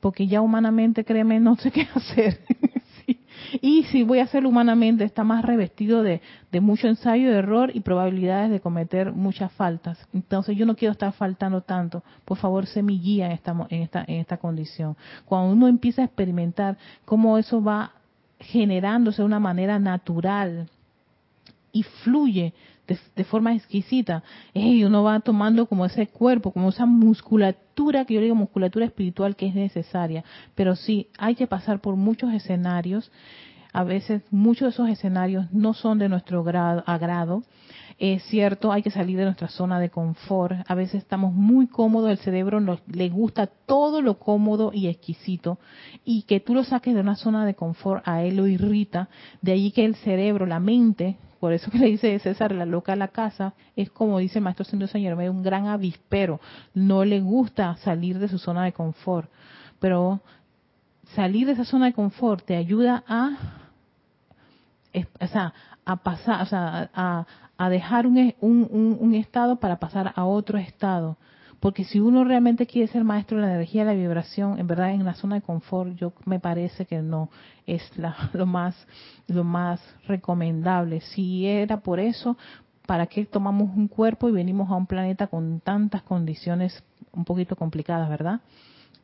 [0.00, 2.40] Porque ya humanamente, créeme, no sé qué hacer.
[3.60, 6.20] Y si voy a hacerlo humanamente, está más revestido de,
[6.60, 9.98] mucho ensayo de error y probabilidades de cometer muchas faltas.
[10.12, 12.02] Entonces yo no quiero estar faltando tanto.
[12.24, 14.96] Por favor, sé mi guía esta, en esta, en esta condición.
[15.24, 17.92] Cuando uno empieza a experimentar cómo eso va
[18.38, 20.68] generándose de una manera natural
[21.72, 22.54] y fluye
[22.86, 24.22] de, forma exquisita.
[24.52, 29.36] y uno va tomando como ese cuerpo, como esa musculatura, que yo digo musculatura espiritual
[29.36, 30.24] que es necesaria.
[30.54, 33.10] Pero sí, hay que pasar por muchos escenarios.
[33.72, 37.42] A veces muchos de esos escenarios no son de nuestro grado, agrado.
[37.98, 40.58] Es cierto, hay que salir de nuestra zona de confort.
[40.66, 45.58] A veces estamos muy cómodos, el cerebro nos, le gusta todo lo cómodo y exquisito.
[46.04, 49.08] Y que tú lo saques de una zona de confort, a él lo irrita.
[49.42, 52.94] De ahí que el cerebro, la mente, por eso que le dice César, la loca
[52.94, 56.40] a la casa, es como dice el maestro Señor Señor, un gran avispero.
[56.72, 59.30] No le gusta salir de su zona de confort.
[59.78, 60.20] Pero
[61.14, 63.36] salir de esa zona de confort te ayuda a,
[65.20, 65.52] o sea,
[65.84, 67.26] a pasar, o sea, a,
[67.56, 71.16] a dejar un, un, un, estado para pasar a otro estado.
[71.60, 74.90] Porque si uno realmente quiere ser maestro de la energía de la vibración, en verdad
[74.90, 77.30] en la zona de confort yo me parece que no
[77.66, 78.74] es la, lo más
[79.28, 81.00] lo más recomendable.
[81.00, 82.36] Si era por eso,
[82.86, 87.56] ¿para qué tomamos un cuerpo y venimos a un planeta con tantas condiciones un poquito
[87.56, 88.40] complicadas, verdad?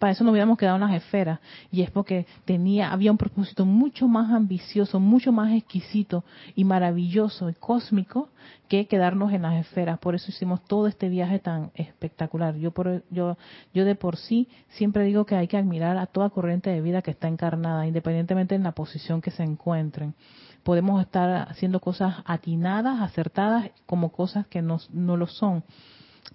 [0.01, 1.41] Para eso nos hubiéramos quedado en las esferas.
[1.71, 6.25] Y es porque tenía, había un propósito mucho más ambicioso, mucho más exquisito
[6.57, 8.31] y maravilloso y cósmico
[8.67, 9.99] que quedarnos en las esferas.
[9.99, 12.57] Por eso hicimos todo este viaje tan espectacular.
[12.57, 13.37] Yo, por, yo,
[13.75, 17.03] yo de por sí siempre digo que hay que admirar a toda corriente de vida
[17.03, 20.15] que está encarnada, independientemente en la posición que se encuentren.
[20.63, 25.63] Podemos estar haciendo cosas atinadas, acertadas, como cosas que no, no lo son.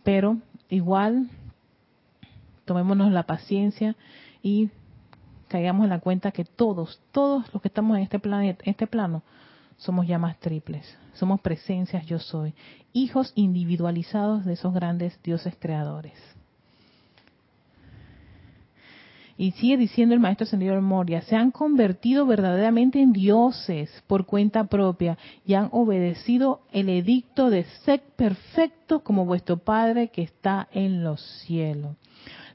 [0.03, 0.37] Pero
[0.69, 1.29] igual
[2.65, 3.95] tomémonos la paciencia
[4.43, 4.69] y
[5.47, 9.23] caigamos en la cuenta que todos, todos los que estamos en este planeta, este plano,
[9.77, 12.53] somos llamas triples, somos presencias yo soy,
[12.93, 16.13] hijos individualizados de esos grandes dioses creadores.
[19.37, 24.63] Y sigue diciendo el maestro señor Moria, se han convertido verdaderamente en dioses por cuenta
[24.63, 31.03] propia y han obedecido el edicto de ser perfectos como vuestro Padre que está en
[31.03, 31.97] los cielos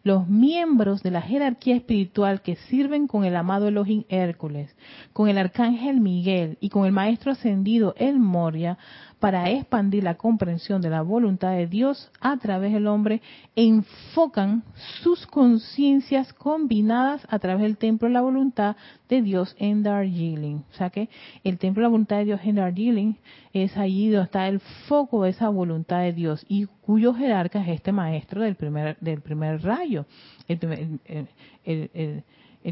[0.03, 4.75] los miembros de la jerarquía espiritual que sirven con el amado Elohim Hércules,
[5.13, 8.79] con el arcángel Miguel y con el maestro ascendido El Moria,
[9.21, 13.21] para expandir la comprensión de la voluntad de Dios a través del hombre,
[13.55, 14.65] enfocan
[15.03, 18.77] sus conciencias combinadas a través del templo de la voluntad
[19.11, 20.63] de Dios en Darjeeling.
[20.71, 21.11] O sea que
[21.45, 23.15] el templo de la voluntad de Dios en Darjeeling
[23.53, 27.69] es allí donde está el foco de esa voluntad de Dios y cuyo jerarca es
[27.69, 30.07] este maestro del primer, del primer rayo,
[30.49, 32.25] el, el, el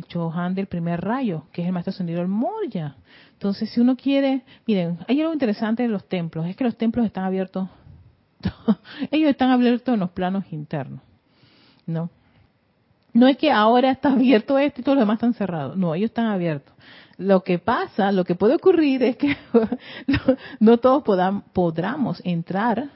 [0.09, 2.97] Chohan del primer rayo, que es el maestro ascendido el Moria.
[3.33, 7.07] Entonces, si uno quiere, miren, hay algo interesante en los templos, es que los templos
[7.07, 7.69] están abiertos,
[9.11, 11.01] ellos están abiertos en los planos internos,
[11.87, 12.11] ¿no?
[13.15, 16.11] No es que ahora está abierto este y todos los demás están cerrados, no, ellos
[16.11, 16.75] están abiertos.
[17.17, 19.37] Lo que pasa, lo que puede ocurrir es que
[20.61, 22.91] no, todos podamos, podamos entrar,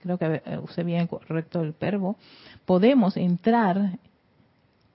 [0.00, 2.16] creo que usé bien correcto el verbo,
[2.64, 3.98] podemos entrar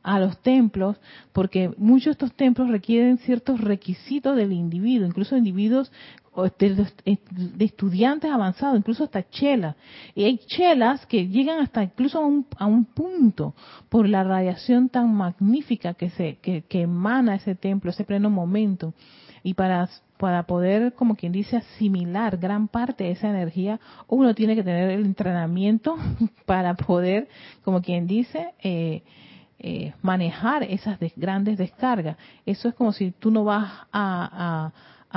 [0.03, 0.97] a los templos,
[1.33, 5.91] porque muchos de estos templos requieren ciertos requisitos del individuo, incluso individuos
[6.57, 6.87] de,
[7.59, 9.75] estudiantes avanzados, incluso hasta chelas.
[10.15, 13.55] Y hay chelas que llegan hasta incluso a un, a un punto
[13.89, 18.93] por la radiación tan magnífica que, se, que, que emana ese templo, ese pleno momento.
[19.43, 19.89] Y para
[20.19, 23.79] para poder, como quien dice, asimilar gran parte de esa energía,
[24.09, 25.95] uno tiene que tener el entrenamiento
[26.45, 27.29] para poder,
[27.63, 29.01] como quien dice, eh,
[29.59, 32.17] eh, manejar esas grandes descargas.
[32.45, 34.71] Eso es como si tú no vas a,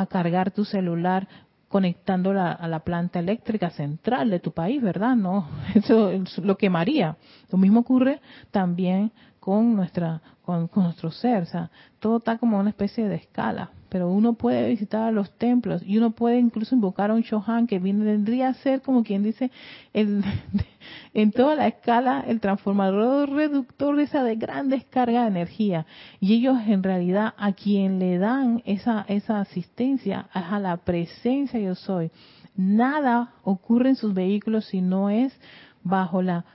[0.09, 1.29] cargar tu celular
[1.69, 5.15] conectándola a la planta eléctrica central de tu país, ¿verdad?
[5.15, 6.11] No, eso,
[6.43, 7.17] lo quemaría.
[7.51, 8.21] Lo mismo ocurre
[8.51, 11.71] también con nuestra con, nuestro ser, o sea,
[12.01, 16.13] todo está como una especie de escala, pero uno puede visitar los templos y uno
[16.13, 19.51] puede incluso invocar a un Shohan que vendría a ser como quien dice
[19.93, 20.25] el,
[21.13, 25.85] en toda la escala el transformador reductor de esa de gran descarga de energía
[26.21, 31.61] y ellos en realidad a quien le dan esa esa asistencia es a la presencia
[31.61, 32.11] yo soy.
[32.57, 35.39] Nada ocurre en sus vehículos si no es
[35.83, 36.47] bajo la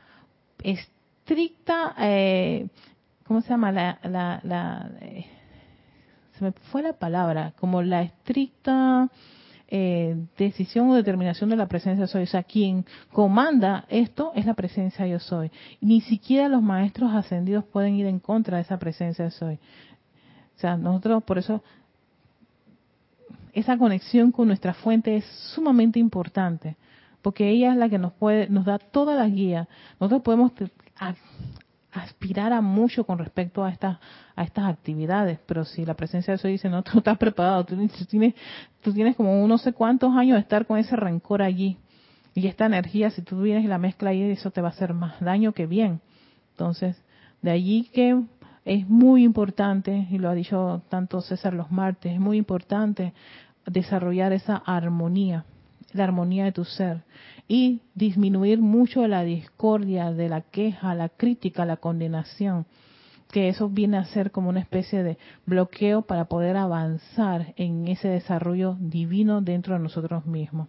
[0.64, 2.68] estricta, eh,
[3.26, 3.72] ¿cómo se llama?
[3.72, 5.37] La, la, eh,
[6.38, 9.10] se me fue la palabra, como la estricta
[9.70, 12.24] eh, decisión o determinación de la presencia soy.
[12.24, 15.52] O sea, quien comanda esto es la presencia yo soy.
[15.82, 19.56] Ni siquiera los maestros ascendidos pueden ir en contra de esa presencia soy.
[20.56, 21.64] O sea, nosotros por eso
[23.54, 26.78] esa conexión con nuestra fuente es sumamente importante,
[27.22, 29.68] porque ella es la que nos puede, nos da toda la guía.
[30.00, 30.52] Nosotros podemos
[31.92, 33.98] aspirar a mucho con respecto a estas
[34.38, 37.76] a estas actividades, pero si la presencia de eso dice, no, tú estás preparado, tú
[38.08, 38.36] tienes,
[38.82, 41.78] tienes como no sé cuántos años de estar con ese rencor allí.
[42.36, 44.94] Y esta energía, si tú vienes y la mezcla ahí, eso te va a hacer
[44.94, 46.02] más daño que bien.
[46.52, 47.04] Entonces,
[47.42, 48.22] de allí que
[48.64, 53.14] es muy importante, y lo ha dicho tanto César los martes, es muy importante
[53.66, 55.46] desarrollar esa armonía,
[55.94, 57.04] la armonía de tu ser
[57.48, 62.66] y disminuir mucho la discordia, de la queja, la crítica, la condenación,
[63.32, 68.08] que eso viene a ser como una especie de bloqueo para poder avanzar en ese
[68.08, 70.68] desarrollo divino dentro de nosotros mismos.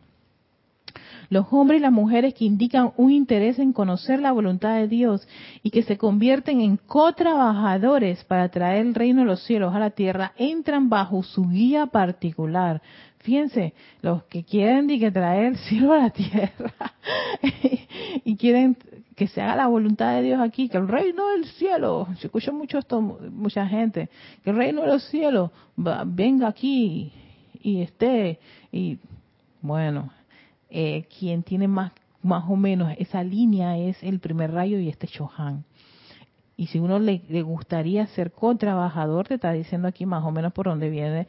[1.31, 5.29] Los hombres y las mujeres que indican un interés en conocer la voluntad de Dios
[5.63, 9.91] y que se convierten en co-trabajadores para traer el reino de los cielos a la
[9.91, 12.81] tierra entran bajo su guía particular,
[13.21, 16.75] Fíjense, los que quieren que traer el cielo a la tierra
[18.25, 18.77] y quieren
[19.17, 22.53] que se haga la voluntad de Dios aquí, que el reino del cielo, se escucha
[22.53, 24.09] mucho esto, mucha gente,
[24.45, 27.13] que el reino de los cielos venga aquí
[27.61, 28.39] y esté,
[28.71, 28.99] y
[29.61, 30.11] bueno,
[30.71, 31.91] eh, quien tiene más,
[32.23, 35.65] más o menos esa línea es el primer rayo y este Chohan.
[36.57, 40.53] Y si uno le, le gustaría ser co-trabajador, te está diciendo aquí más o menos
[40.53, 41.27] por dónde viene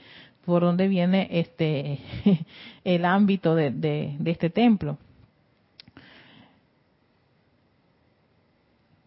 [0.49, 1.99] por dónde viene este
[2.83, 4.97] el ámbito de, este templo.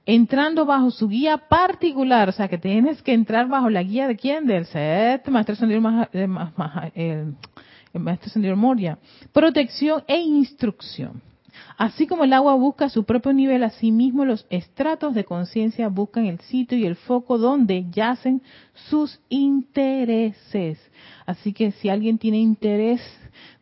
[0.04, 4.16] entrando bajo su guía particular, o sea que tienes que entrar bajo la guía de
[4.16, 5.80] quién, del set maestro Sendido,
[6.12, 7.34] el,
[7.94, 8.98] el maestro Sendido Moria,
[9.32, 11.22] protección e instrucción.
[11.76, 16.40] Así como el agua busca su propio nivel, asimismo los estratos de conciencia buscan el
[16.40, 18.42] sitio y el foco donde yacen
[18.74, 20.78] sus intereses.
[21.26, 23.00] Así que si alguien tiene interés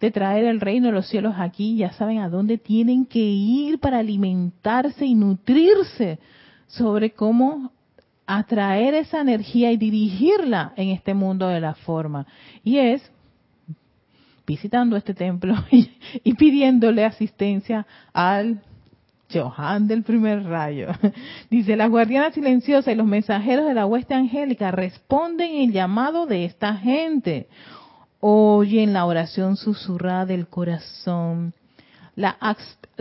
[0.01, 3.79] de traer el reino de los cielos aquí, ya saben a dónde tienen que ir
[3.79, 6.19] para alimentarse y nutrirse
[6.67, 7.73] sobre cómo
[8.27, 12.27] atraer esa energía y dirigirla en este mundo de la forma.
[12.63, 13.11] Y es
[14.51, 18.61] visitando este templo y, pidiéndole asistencia al
[19.33, 20.89] Johan del primer rayo.
[21.51, 26.47] Dice, las guardianas silenciosas y los mensajeros de la hueste angélica responden el llamado de
[26.47, 27.47] esta gente.
[28.19, 31.55] Oyen la oración susurrada del corazón
[32.17, 32.37] la,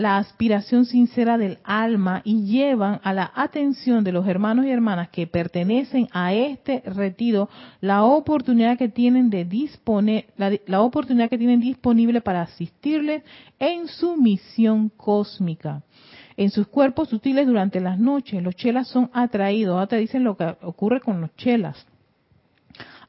[0.06, 5.28] aspiración sincera del alma y llevan a la atención de los hermanos y hermanas que
[5.28, 7.50] pertenecen a este retiro
[7.82, 13.24] la oportunidad que tienen de disponer, la, oportunidad que tienen disponible para asistirles
[13.60, 15.84] en su misión cósmica
[16.38, 18.42] en sus cuerpos sutiles durante las noches.
[18.42, 19.74] Los chelas son atraídos.
[19.74, 21.86] Ahora te dicen lo que ocurre con los chelas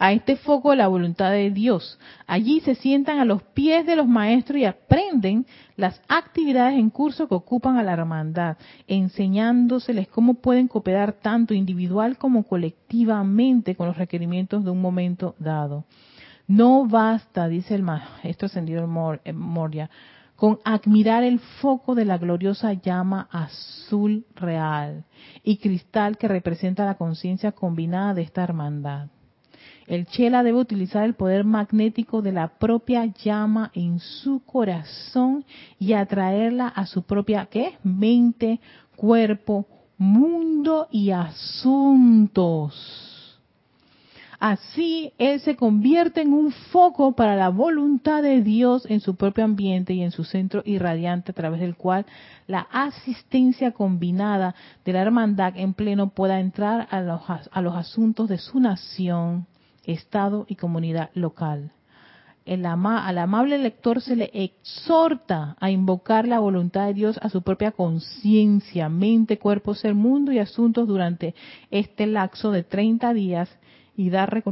[0.01, 1.99] a este foco de la voluntad de Dios.
[2.27, 5.47] Allí se sientan a los pies de los maestros y aprenden
[5.77, 8.57] las actividades en curso que ocupan a la hermandad,
[8.89, 15.85] enseñándoseles cómo pueden cooperar tanto individual como colectivamente con los requerimientos de un momento dado.
[16.47, 18.89] No basta, dice el maestro ascendido
[19.23, 19.91] eh, Moria,
[20.35, 25.05] con admirar el foco de la gloriosa llama azul real
[25.45, 29.09] y cristal que representa la conciencia combinada de esta hermandad.
[29.91, 35.45] El Chela debe utilizar el poder magnético de la propia llama en su corazón
[35.81, 37.77] y atraerla a su propia ¿qué?
[37.83, 38.61] mente,
[38.95, 39.67] cuerpo,
[39.99, 42.73] mundo y asuntos.
[44.39, 49.43] Así, él se convierte en un foco para la voluntad de Dios en su propio
[49.45, 52.07] ambiente y en su centro irradiante a través del cual
[52.47, 58.29] la asistencia combinada de la hermandad en pleno pueda entrar a los, a los asuntos
[58.29, 59.49] de su nación,
[59.93, 61.73] estado y comunidad local.
[62.47, 67.71] Al amable lector se le exhorta a invocar la voluntad de Dios a su propia
[67.71, 71.35] conciencia, mente, cuerpo, ser, mundo y asuntos durante
[71.71, 73.49] este lapso de 30 días
[73.97, 74.43] y dar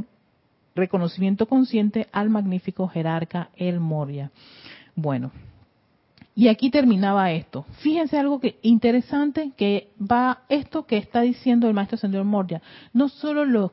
[0.77, 4.31] reconocimiento consciente al magnífico jerarca El Moria.
[4.95, 5.33] Bueno,
[6.39, 7.67] y aquí terminaba esto.
[7.81, 12.63] Fíjense algo que interesante que va esto que está diciendo el maestro Señor Moria.
[12.93, 13.73] No solo lo,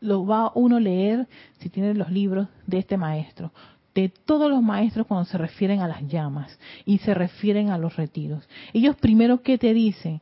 [0.00, 1.28] lo va uno a leer
[1.58, 3.52] si tiene los libros de este maestro,
[3.94, 7.96] de todos los maestros cuando se refieren a las llamas y se refieren a los
[7.96, 8.48] retiros.
[8.72, 10.20] Ellos primero que te dicen,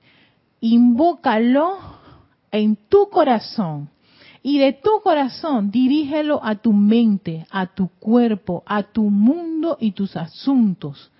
[0.60, 1.76] invócalo
[2.50, 3.90] en tu corazón
[4.42, 9.92] y de tu corazón dirígelo a tu mente, a tu cuerpo, a tu mundo y
[9.92, 11.10] tus asuntos.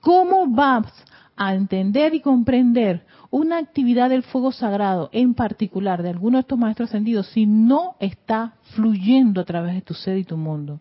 [0.00, 0.92] ¿Cómo vas
[1.36, 3.04] a entender y comprender
[3.36, 7.96] una actividad del fuego sagrado, en particular de alguno de estos maestros ascendidos, si no
[8.00, 10.80] está fluyendo a través de tu ser y tu mundo?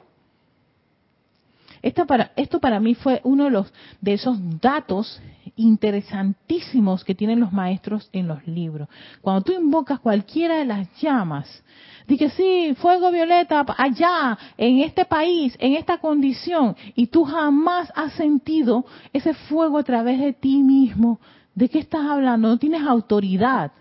[1.81, 5.21] Esto para, mí fue uno de, los, de esos datos
[5.55, 8.87] interesantísimos que tienen los maestros en los libros.
[9.21, 11.63] Cuando tú invocas cualquiera de las llamas,
[12.07, 18.13] Dije, sí, fuego violeta allá, en este país, en esta condición, y tú jamás has
[18.13, 21.19] sentido ese fuego a través de ti mismo.
[21.55, 22.49] ¿De qué estás hablando?
[22.49, 23.71] No tienes autoridad.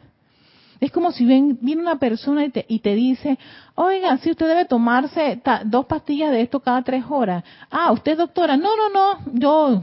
[0.81, 3.39] Es como si ven, viene una persona y te, y te dice,
[3.75, 7.45] oiga, si usted debe tomarse dos pastillas de esto cada tres horas.
[7.70, 8.57] Ah, usted doctora.
[8.57, 9.83] No, no, no, yo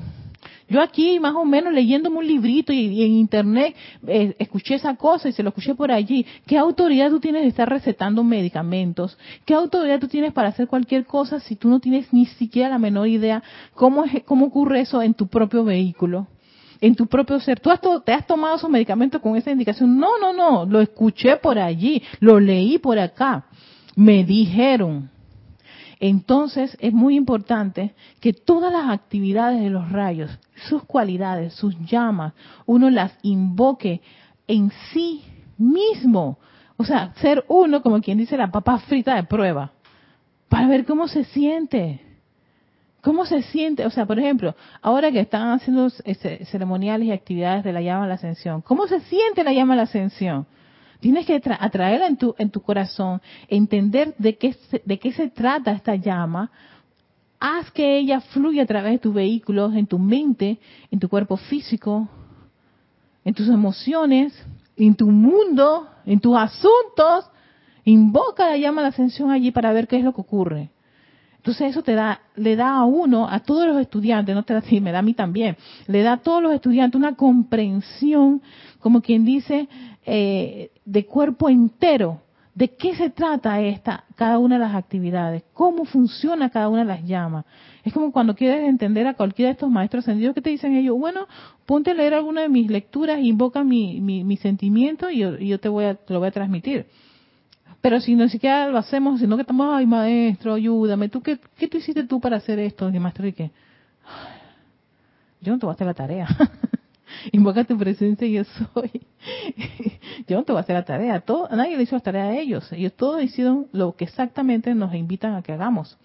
[0.72, 3.76] yo aquí más o menos leyéndome un librito y, en internet
[4.08, 6.26] eh, escuché esa cosa y se lo escuché por allí.
[6.48, 9.18] ¿Qué autoridad tú tienes de estar recetando medicamentos?
[9.44, 12.80] ¿Qué autoridad tú tienes para hacer cualquier cosa si tú no tienes ni siquiera la
[12.80, 16.28] menor idea cómo, es, cómo ocurre eso en tu propio vehículo?
[16.82, 17.60] En tu propio ser.
[17.60, 17.70] ¿Tú
[18.04, 19.98] te has tomado esos medicamentos con esa indicación?
[19.98, 23.46] No, no, no, lo escuché por allí, lo leí por acá,
[23.96, 25.10] me dijeron.
[26.00, 30.32] Entonces es muy importante que todas las actividades de los rayos,
[30.68, 32.34] sus cualidades, sus llamas,
[32.66, 34.02] uno las invoque
[34.48, 35.22] en sí
[35.60, 36.40] mismo.
[36.78, 39.74] O sea, ser uno, como quien dice, la papa frita de prueba,
[40.50, 42.02] para ver cómo se siente.
[43.02, 43.86] ¿Cómo se siente?
[43.86, 48.08] O sea, por ejemplo, ahora que están haciendo ceremoniales y actividades de la llama a
[48.08, 50.46] la ascensión, ¿cómo se siente la llama a la ascensión?
[51.00, 55.72] Tienes que atraerla en tu, en tu corazón, entender de qué, de qué se trata
[55.72, 56.52] esta llama.
[57.40, 60.60] Haz que ella fluya a través de tus vehículos, en tu mente,
[60.92, 62.08] en tu cuerpo físico,
[63.26, 64.32] en tus emociones,
[64.78, 67.32] en tu mundo, en tus asuntos.
[67.84, 70.70] Invoca la llama de ascensión allí para ver qué es lo que ocurre.
[71.42, 74.60] Entonces eso te da, le da a uno, a todos los estudiantes, no te da
[74.60, 78.44] a ti, me da a mí también, le da a todos los estudiantes una comprensión,
[78.78, 79.68] como quien dice,
[80.06, 82.22] eh, de cuerpo entero.
[82.54, 85.42] ¿De qué se trata esta, cada una de las actividades?
[85.54, 87.46] ¿Cómo funciona cada una de las llamas?
[87.84, 90.96] Es como cuando quieres entender a cualquiera de estos maestros ascendidos que te dicen ellos,
[90.96, 91.28] bueno,
[91.66, 95.86] ponte a leer alguna de mis lecturas, invoca mi, mi, sentimiento y yo, te, voy
[95.86, 96.86] a, te lo voy a transmitir.
[97.82, 101.68] Pero si no siquiera lo hacemos, sino que estamos, ay maestro, ayúdame, ¿tú qué, qué
[101.68, 102.90] tú hiciste tú para hacer esto?
[102.90, 103.52] Y maestro, ¿y qué?
[105.42, 106.28] Yo no te voy a hacer la tarea.
[107.32, 108.92] Invoca tu presencia y yo soy.
[110.28, 111.20] yo no te voy a hacer la tarea.
[111.22, 112.72] Todo, nadie le hizo la tarea a ellos.
[112.72, 115.98] Ellos todos hicieron lo que exactamente nos invitan a que hagamos.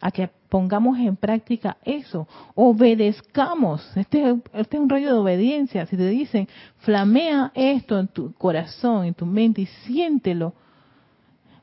[0.00, 2.26] A que pongamos en práctica eso.
[2.56, 3.96] Obedezcamos.
[3.96, 5.86] Este, este es un rayo de obediencia.
[5.86, 10.54] Si te dicen, flamea esto en tu corazón, en tu mente y siéntelo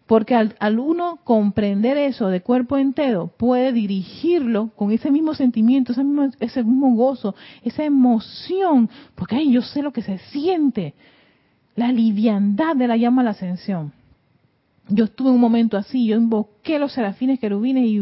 [0.07, 6.03] porque al, uno comprender eso de cuerpo entero, puede dirigirlo con ese mismo sentimiento, ese
[6.03, 10.95] mismo, ese mismo gozo, esa emoción, porque ay, yo sé lo que se siente,
[11.75, 13.91] la liviandad de la llama a la ascensión.
[14.89, 18.01] Yo estuve un momento así, yo invoqué los serafines querubines y,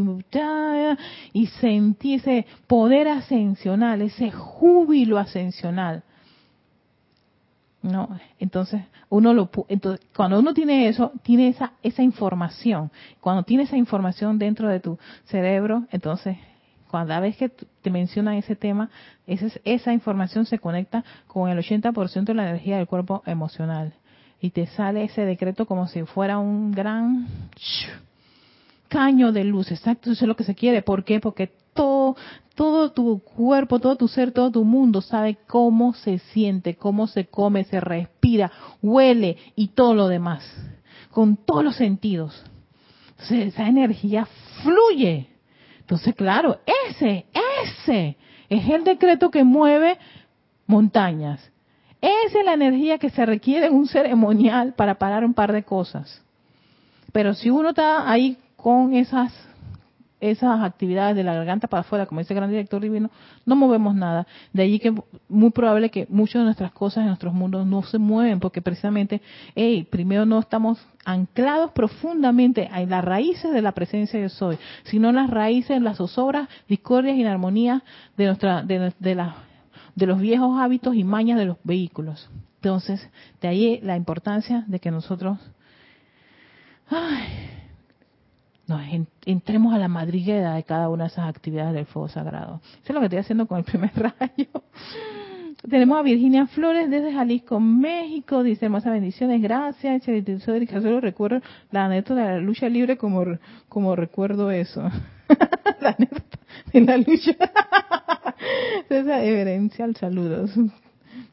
[1.34, 6.04] y sentí ese poder ascensional, ese júbilo ascensional.
[7.86, 8.10] No,
[8.40, 12.92] entonces uno lo entonces cuando uno tiene eso, tiene esa esa información.
[13.22, 16.36] Cuando tiene esa información dentro de tu cerebro, entonces
[16.90, 18.90] cada vez que te mencionan ese tema,
[19.28, 23.94] esa, esa información se conecta con el 80% de la energía del cuerpo emocional
[24.42, 27.28] y te sale ese decreto como si fuera un gran
[28.88, 29.72] caño de luz.
[29.72, 30.82] Exacto, eso es lo que se quiere.
[30.82, 31.20] ¿Por qué?
[31.20, 32.16] Porque todo,
[32.56, 37.26] todo tu cuerpo, todo tu ser, todo tu mundo sabe cómo se siente, cómo se
[37.26, 38.52] come, se respira,
[38.82, 40.44] huele y todo lo demás,
[41.12, 42.44] con todos los sentidos.
[43.30, 44.28] Esa energía
[44.64, 45.28] fluye.
[45.82, 46.60] Entonces, claro,
[46.90, 47.26] ese,
[47.62, 48.18] ese
[48.50, 49.98] es el decreto que mueve
[50.66, 51.52] montañas.
[52.02, 55.64] Esa es la energía que se requiere en un ceremonial para parar un par de
[55.64, 56.24] cosas.
[57.12, 59.34] Pero si uno está ahí con esas
[60.20, 63.10] esas actividades de la garganta para afuera, como dice el gran director divino,
[63.46, 64.26] no movemos nada.
[64.54, 64.94] De allí que
[65.28, 69.22] muy probable que muchas de nuestras cosas en nuestros mundos no se mueven, porque precisamente,
[69.56, 75.10] hey, primero no estamos anclados profundamente en las raíces de la presencia de soy, sino
[75.10, 77.82] en las raíces, en las zozobras, discordias y inarmonías
[78.18, 79.32] de nuestra, de, de,
[79.96, 82.30] de los viejos hábitos y mañas de los vehículos.
[82.56, 83.08] Entonces,
[83.42, 85.38] de ahí la importancia de que nosotros
[86.90, 87.50] ay,
[88.68, 88.82] nos
[89.26, 92.62] entremos a la madriguera de cada una de esas actividades del fuego sagrado.
[92.84, 94.50] Eso es lo que estoy haciendo con el primer rayo.
[95.70, 98.44] Tenemos a Virginia Flores desde Jalisco, México.
[98.44, 100.04] Dice, hermosas bendiciones, gracias.
[100.44, 101.42] Solo recuerdo
[101.72, 103.24] la anécdota de la lucha libre como,
[103.68, 104.82] como recuerdo eso.
[105.82, 106.40] la anécdota
[106.72, 107.32] de la lucha.
[108.88, 110.52] César Everencial, saludos.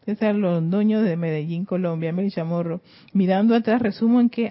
[0.05, 2.81] César Londoño de Medellín, Colombia, me Chamorro.
[3.13, 4.51] Mirando atrás, resumo en que,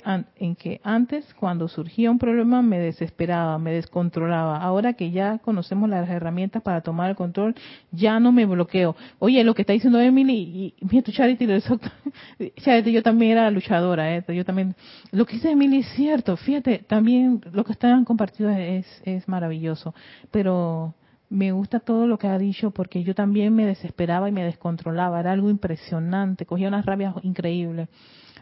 [0.83, 4.57] antes, cuando surgía un problema, me desesperaba, me descontrolaba.
[4.61, 7.55] Ahora que ya conocemos las herramientas para tomar el control,
[7.91, 8.95] ya no me bloqueo.
[9.19, 11.45] Oye, lo que está diciendo Emily, y mira tu Charity,
[12.55, 14.23] Charity, yo también era luchadora, ¿eh?
[14.29, 14.75] yo también.
[15.11, 19.93] Lo que dice Emily es cierto, fíjate, también lo que están compartido es maravilloso,
[20.31, 20.93] pero
[21.31, 25.21] me gusta todo lo que ha dicho porque yo también me desesperaba y me descontrolaba,
[25.21, 27.87] era algo impresionante, cogía unas rabias increíbles.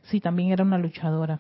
[0.06, 1.40] Sí, también era una luchadora.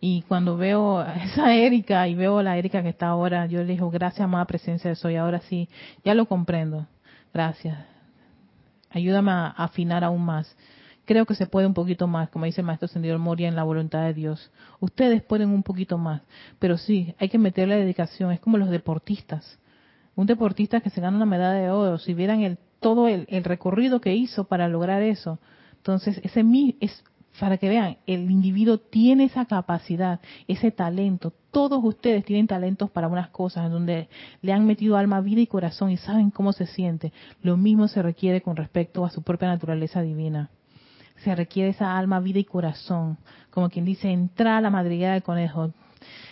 [0.00, 3.62] Y cuando veo a esa Erika y veo a la Erika que está ahora, yo
[3.62, 5.68] le digo, gracias, amada presencia de Soy, ahora sí,
[6.02, 6.86] ya lo comprendo.
[7.34, 7.76] Gracias.
[8.88, 10.56] Ayúdame a afinar aún más.
[11.04, 13.62] Creo que se puede un poquito más, como dice el maestro Sendido Moria, en la
[13.62, 14.50] voluntad de Dios.
[14.80, 16.22] Ustedes pueden un poquito más,
[16.58, 18.32] pero sí, hay que meterle dedicación.
[18.32, 19.58] Es como los deportistas
[20.18, 24.00] un deportista que se gana una medalla de oro, si vieran el, todo el, recorrido
[24.00, 25.38] que hizo para lograr eso,
[25.76, 26.44] entonces ese
[26.80, 27.04] es
[27.38, 31.32] para que vean, el individuo tiene esa capacidad, ese talento.
[31.52, 34.08] Todos ustedes tienen talentos para unas cosas en donde
[34.42, 37.12] le han metido alma, vida y corazón y saben cómo se siente.
[37.40, 40.50] Lo mismo se requiere con respecto a su propia naturaleza divina.
[41.22, 43.18] Se requiere esa alma, vida y corazón.
[43.50, 45.70] Como quien dice, entrar a la madriguera del conejo.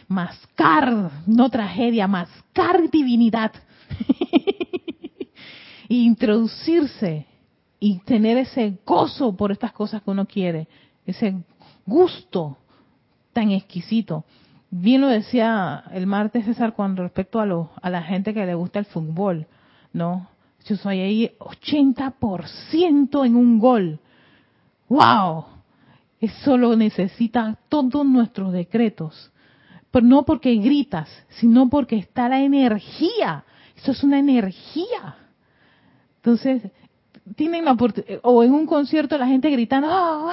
[0.09, 3.53] Mascar, no tragedia, mascar divinidad
[5.89, 7.26] introducirse
[7.78, 10.68] y tener ese gozo por estas cosas que uno quiere,
[11.05, 11.37] ese
[11.84, 12.57] gusto
[13.32, 14.24] tan exquisito.
[14.70, 18.55] Bien lo decía el martes César con respecto a, lo, a la gente que le
[18.55, 19.47] gusta el fútbol,
[19.93, 20.28] ¿no?
[20.64, 24.01] Yo soy ahí 80% en un gol.
[24.89, 25.45] ¡Wow!
[26.20, 29.30] Eso lo necesita todos nuestros decretos.
[29.93, 33.45] Pero no porque gritas, sino porque está la energía
[33.77, 35.16] eso es una energía.
[36.16, 36.62] Entonces,
[37.35, 37.77] tienen la
[38.22, 40.31] o en un concierto la gente gritando, oh,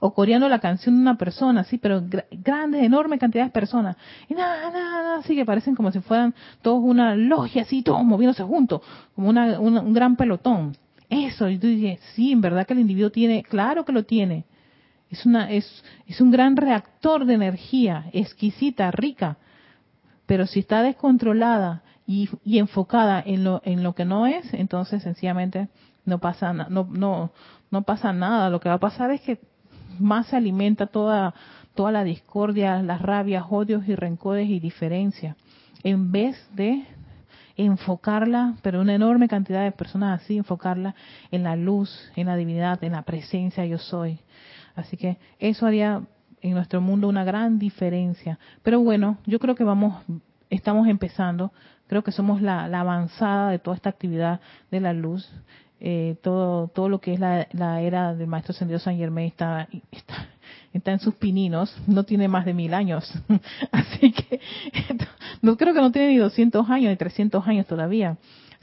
[0.00, 3.96] o coreando la canción de una persona, sí, pero grandes, enormes cantidades de personas.
[4.28, 8.02] Y nada, nada, nada, así que parecen como si fueran todos una logia, así, todos
[8.04, 8.80] moviéndose juntos,
[9.14, 10.76] como una, un gran pelotón.
[11.08, 14.44] Eso, y tú dices, sí, en verdad que el individuo tiene, claro que lo tiene.
[15.08, 19.36] Es, una, es, es un gran reactor de energía, exquisita, rica.
[20.26, 25.68] Pero si está descontrolada y, enfocada en lo, en lo que no es, entonces sencillamente
[26.04, 27.32] no pasa, no, no,
[27.70, 28.48] no pasa nada.
[28.48, 29.40] Lo que va a pasar es que
[29.98, 31.34] más se alimenta toda,
[31.74, 35.36] toda la discordia, las rabias, odios y rencores y diferencias,
[35.82, 36.84] en vez de
[37.56, 40.94] enfocarla, pero una enorme cantidad de personas así, enfocarla
[41.30, 44.20] en la luz, en la divinidad, en la presencia yo soy.
[44.74, 46.02] Así que eso haría
[46.42, 48.38] en nuestro mundo una gran diferencia.
[48.62, 50.04] Pero bueno, yo creo que vamos,
[50.50, 51.50] estamos empezando
[51.88, 55.28] creo que somos la, avanzada de toda esta actividad de la luz.
[55.78, 57.46] Eh, todo todo lo que es la,
[57.82, 60.26] era del maestro ascendido San Germain está, está,
[60.72, 63.12] está en sus pininos, no tiene más de mil años,
[63.72, 64.40] así que
[65.42, 68.16] no creo que no tiene ni 200 años ni 300 años todavía,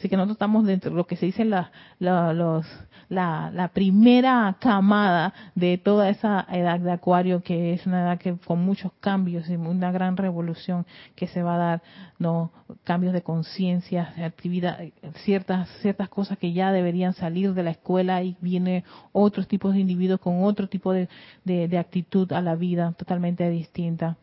[0.03, 2.65] así que nosotros estamos dentro de lo que se dice la, los
[3.07, 8.59] la, primera camada de toda esa edad de Acuario, que es una edad que con
[8.59, 10.85] muchos cambios y una gran revolución
[11.15, 11.81] que se va a dar,
[12.19, 12.51] no
[12.83, 14.77] cambios de conciencia, de actividad,
[15.23, 18.83] ciertas ciertas cosas que ya deberían salir de la escuela y viene
[19.13, 21.07] otros tipos de individuos con otro tipo de,
[21.45, 24.17] de actitud a la vida totalmente distinta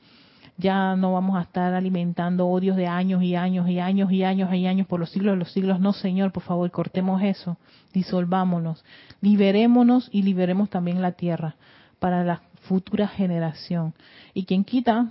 [0.60, 4.52] ya no vamos a estar alimentando odios de años y años y años y años
[4.52, 5.80] y años por los siglos de los siglos.
[5.80, 7.56] No, Señor, por favor, cortemos eso,
[7.92, 8.84] disolvámonos,
[9.20, 11.56] liberémonos y liberemos también la tierra
[11.98, 13.94] para la futura generación.
[14.34, 15.08] Y quien quita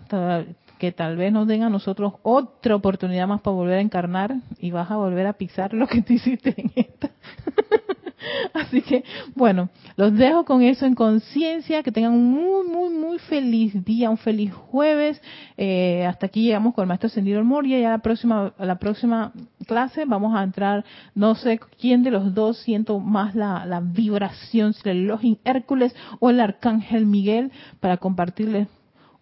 [0.77, 4.71] que tal vez nos den a nosotros otra oportunidad más para volver a encarnar y
[4.71, 7.09] vas a volver a pisar lo que tú hiciste en esta.
[8.53, 9.03] Así que,
[9.35, 14.09] bueno, los dejo con eso en conciencia, que tengan un muy, muy, muy feliz día,
[14.09, 15.21] un feliz jueves.
[15.57, 17.79] Eh, hasta aquí llegamos con el maestro Ascendido Moria.
[17.79, 19.31] Ya la próxima, la próxima
[19.65, 24.73] clase vamos a entrar, no sé quién de los dos siento más la, la vibración,
[24.73, 28.67] si el Elohim Hércules o el Arcángel Miguel, para compartirles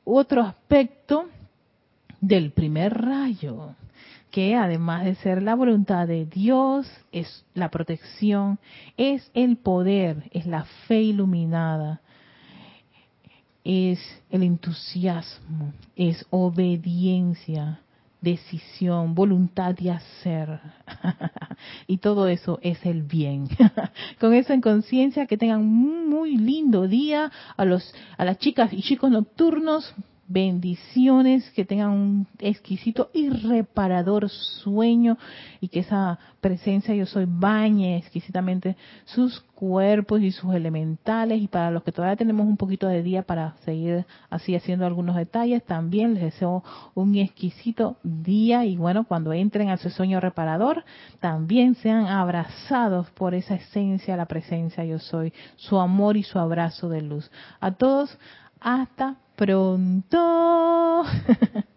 [0.03, 1.25] otro aspecto
[2.21, 3.75] del primer rayo
[4.31, 8.59] que además de ser la voluntad de Dios, es la protección,
[8.97, 12.01] es el poder, es la fe iluminada,
[13.63, 13.99] es
[14.29, 17.79] el entusiasmo, es obediencia,
[18.21, 20.59] decisión, voluntad de hacer.
[21.87, 23.47] y todo eso es el bien.
[24.19, 28.73] Con eso en conciencia, que tengan un muy lindo día a los a las chicas
[28.73, 29.93] y chicos nocturnos
[30.27, 35.17] bendiciones, que tengan un exquisito y reparador sueño
[35.61, 38.75] y que esa presencia yo soy bañe exquisitamente
[39.05, 43.23] sus cuerpos y sus elementales y para los que todavía tenemos un poquito de día
[43.23, 46.63] para seguir así haciendo algunos detalles, también les deseo
[46.93, 50.83] un exquisito día y bueno, cuando entren a su sueño reparador,
[51.19, 56.89] también sean abrazados por esa esencia, la presencia yo soy, su amor y su abrazo
[56.89, 57.31] de luz.
[57.59, 58.17] A todos,
[58.59, 61.05] hasta pronto.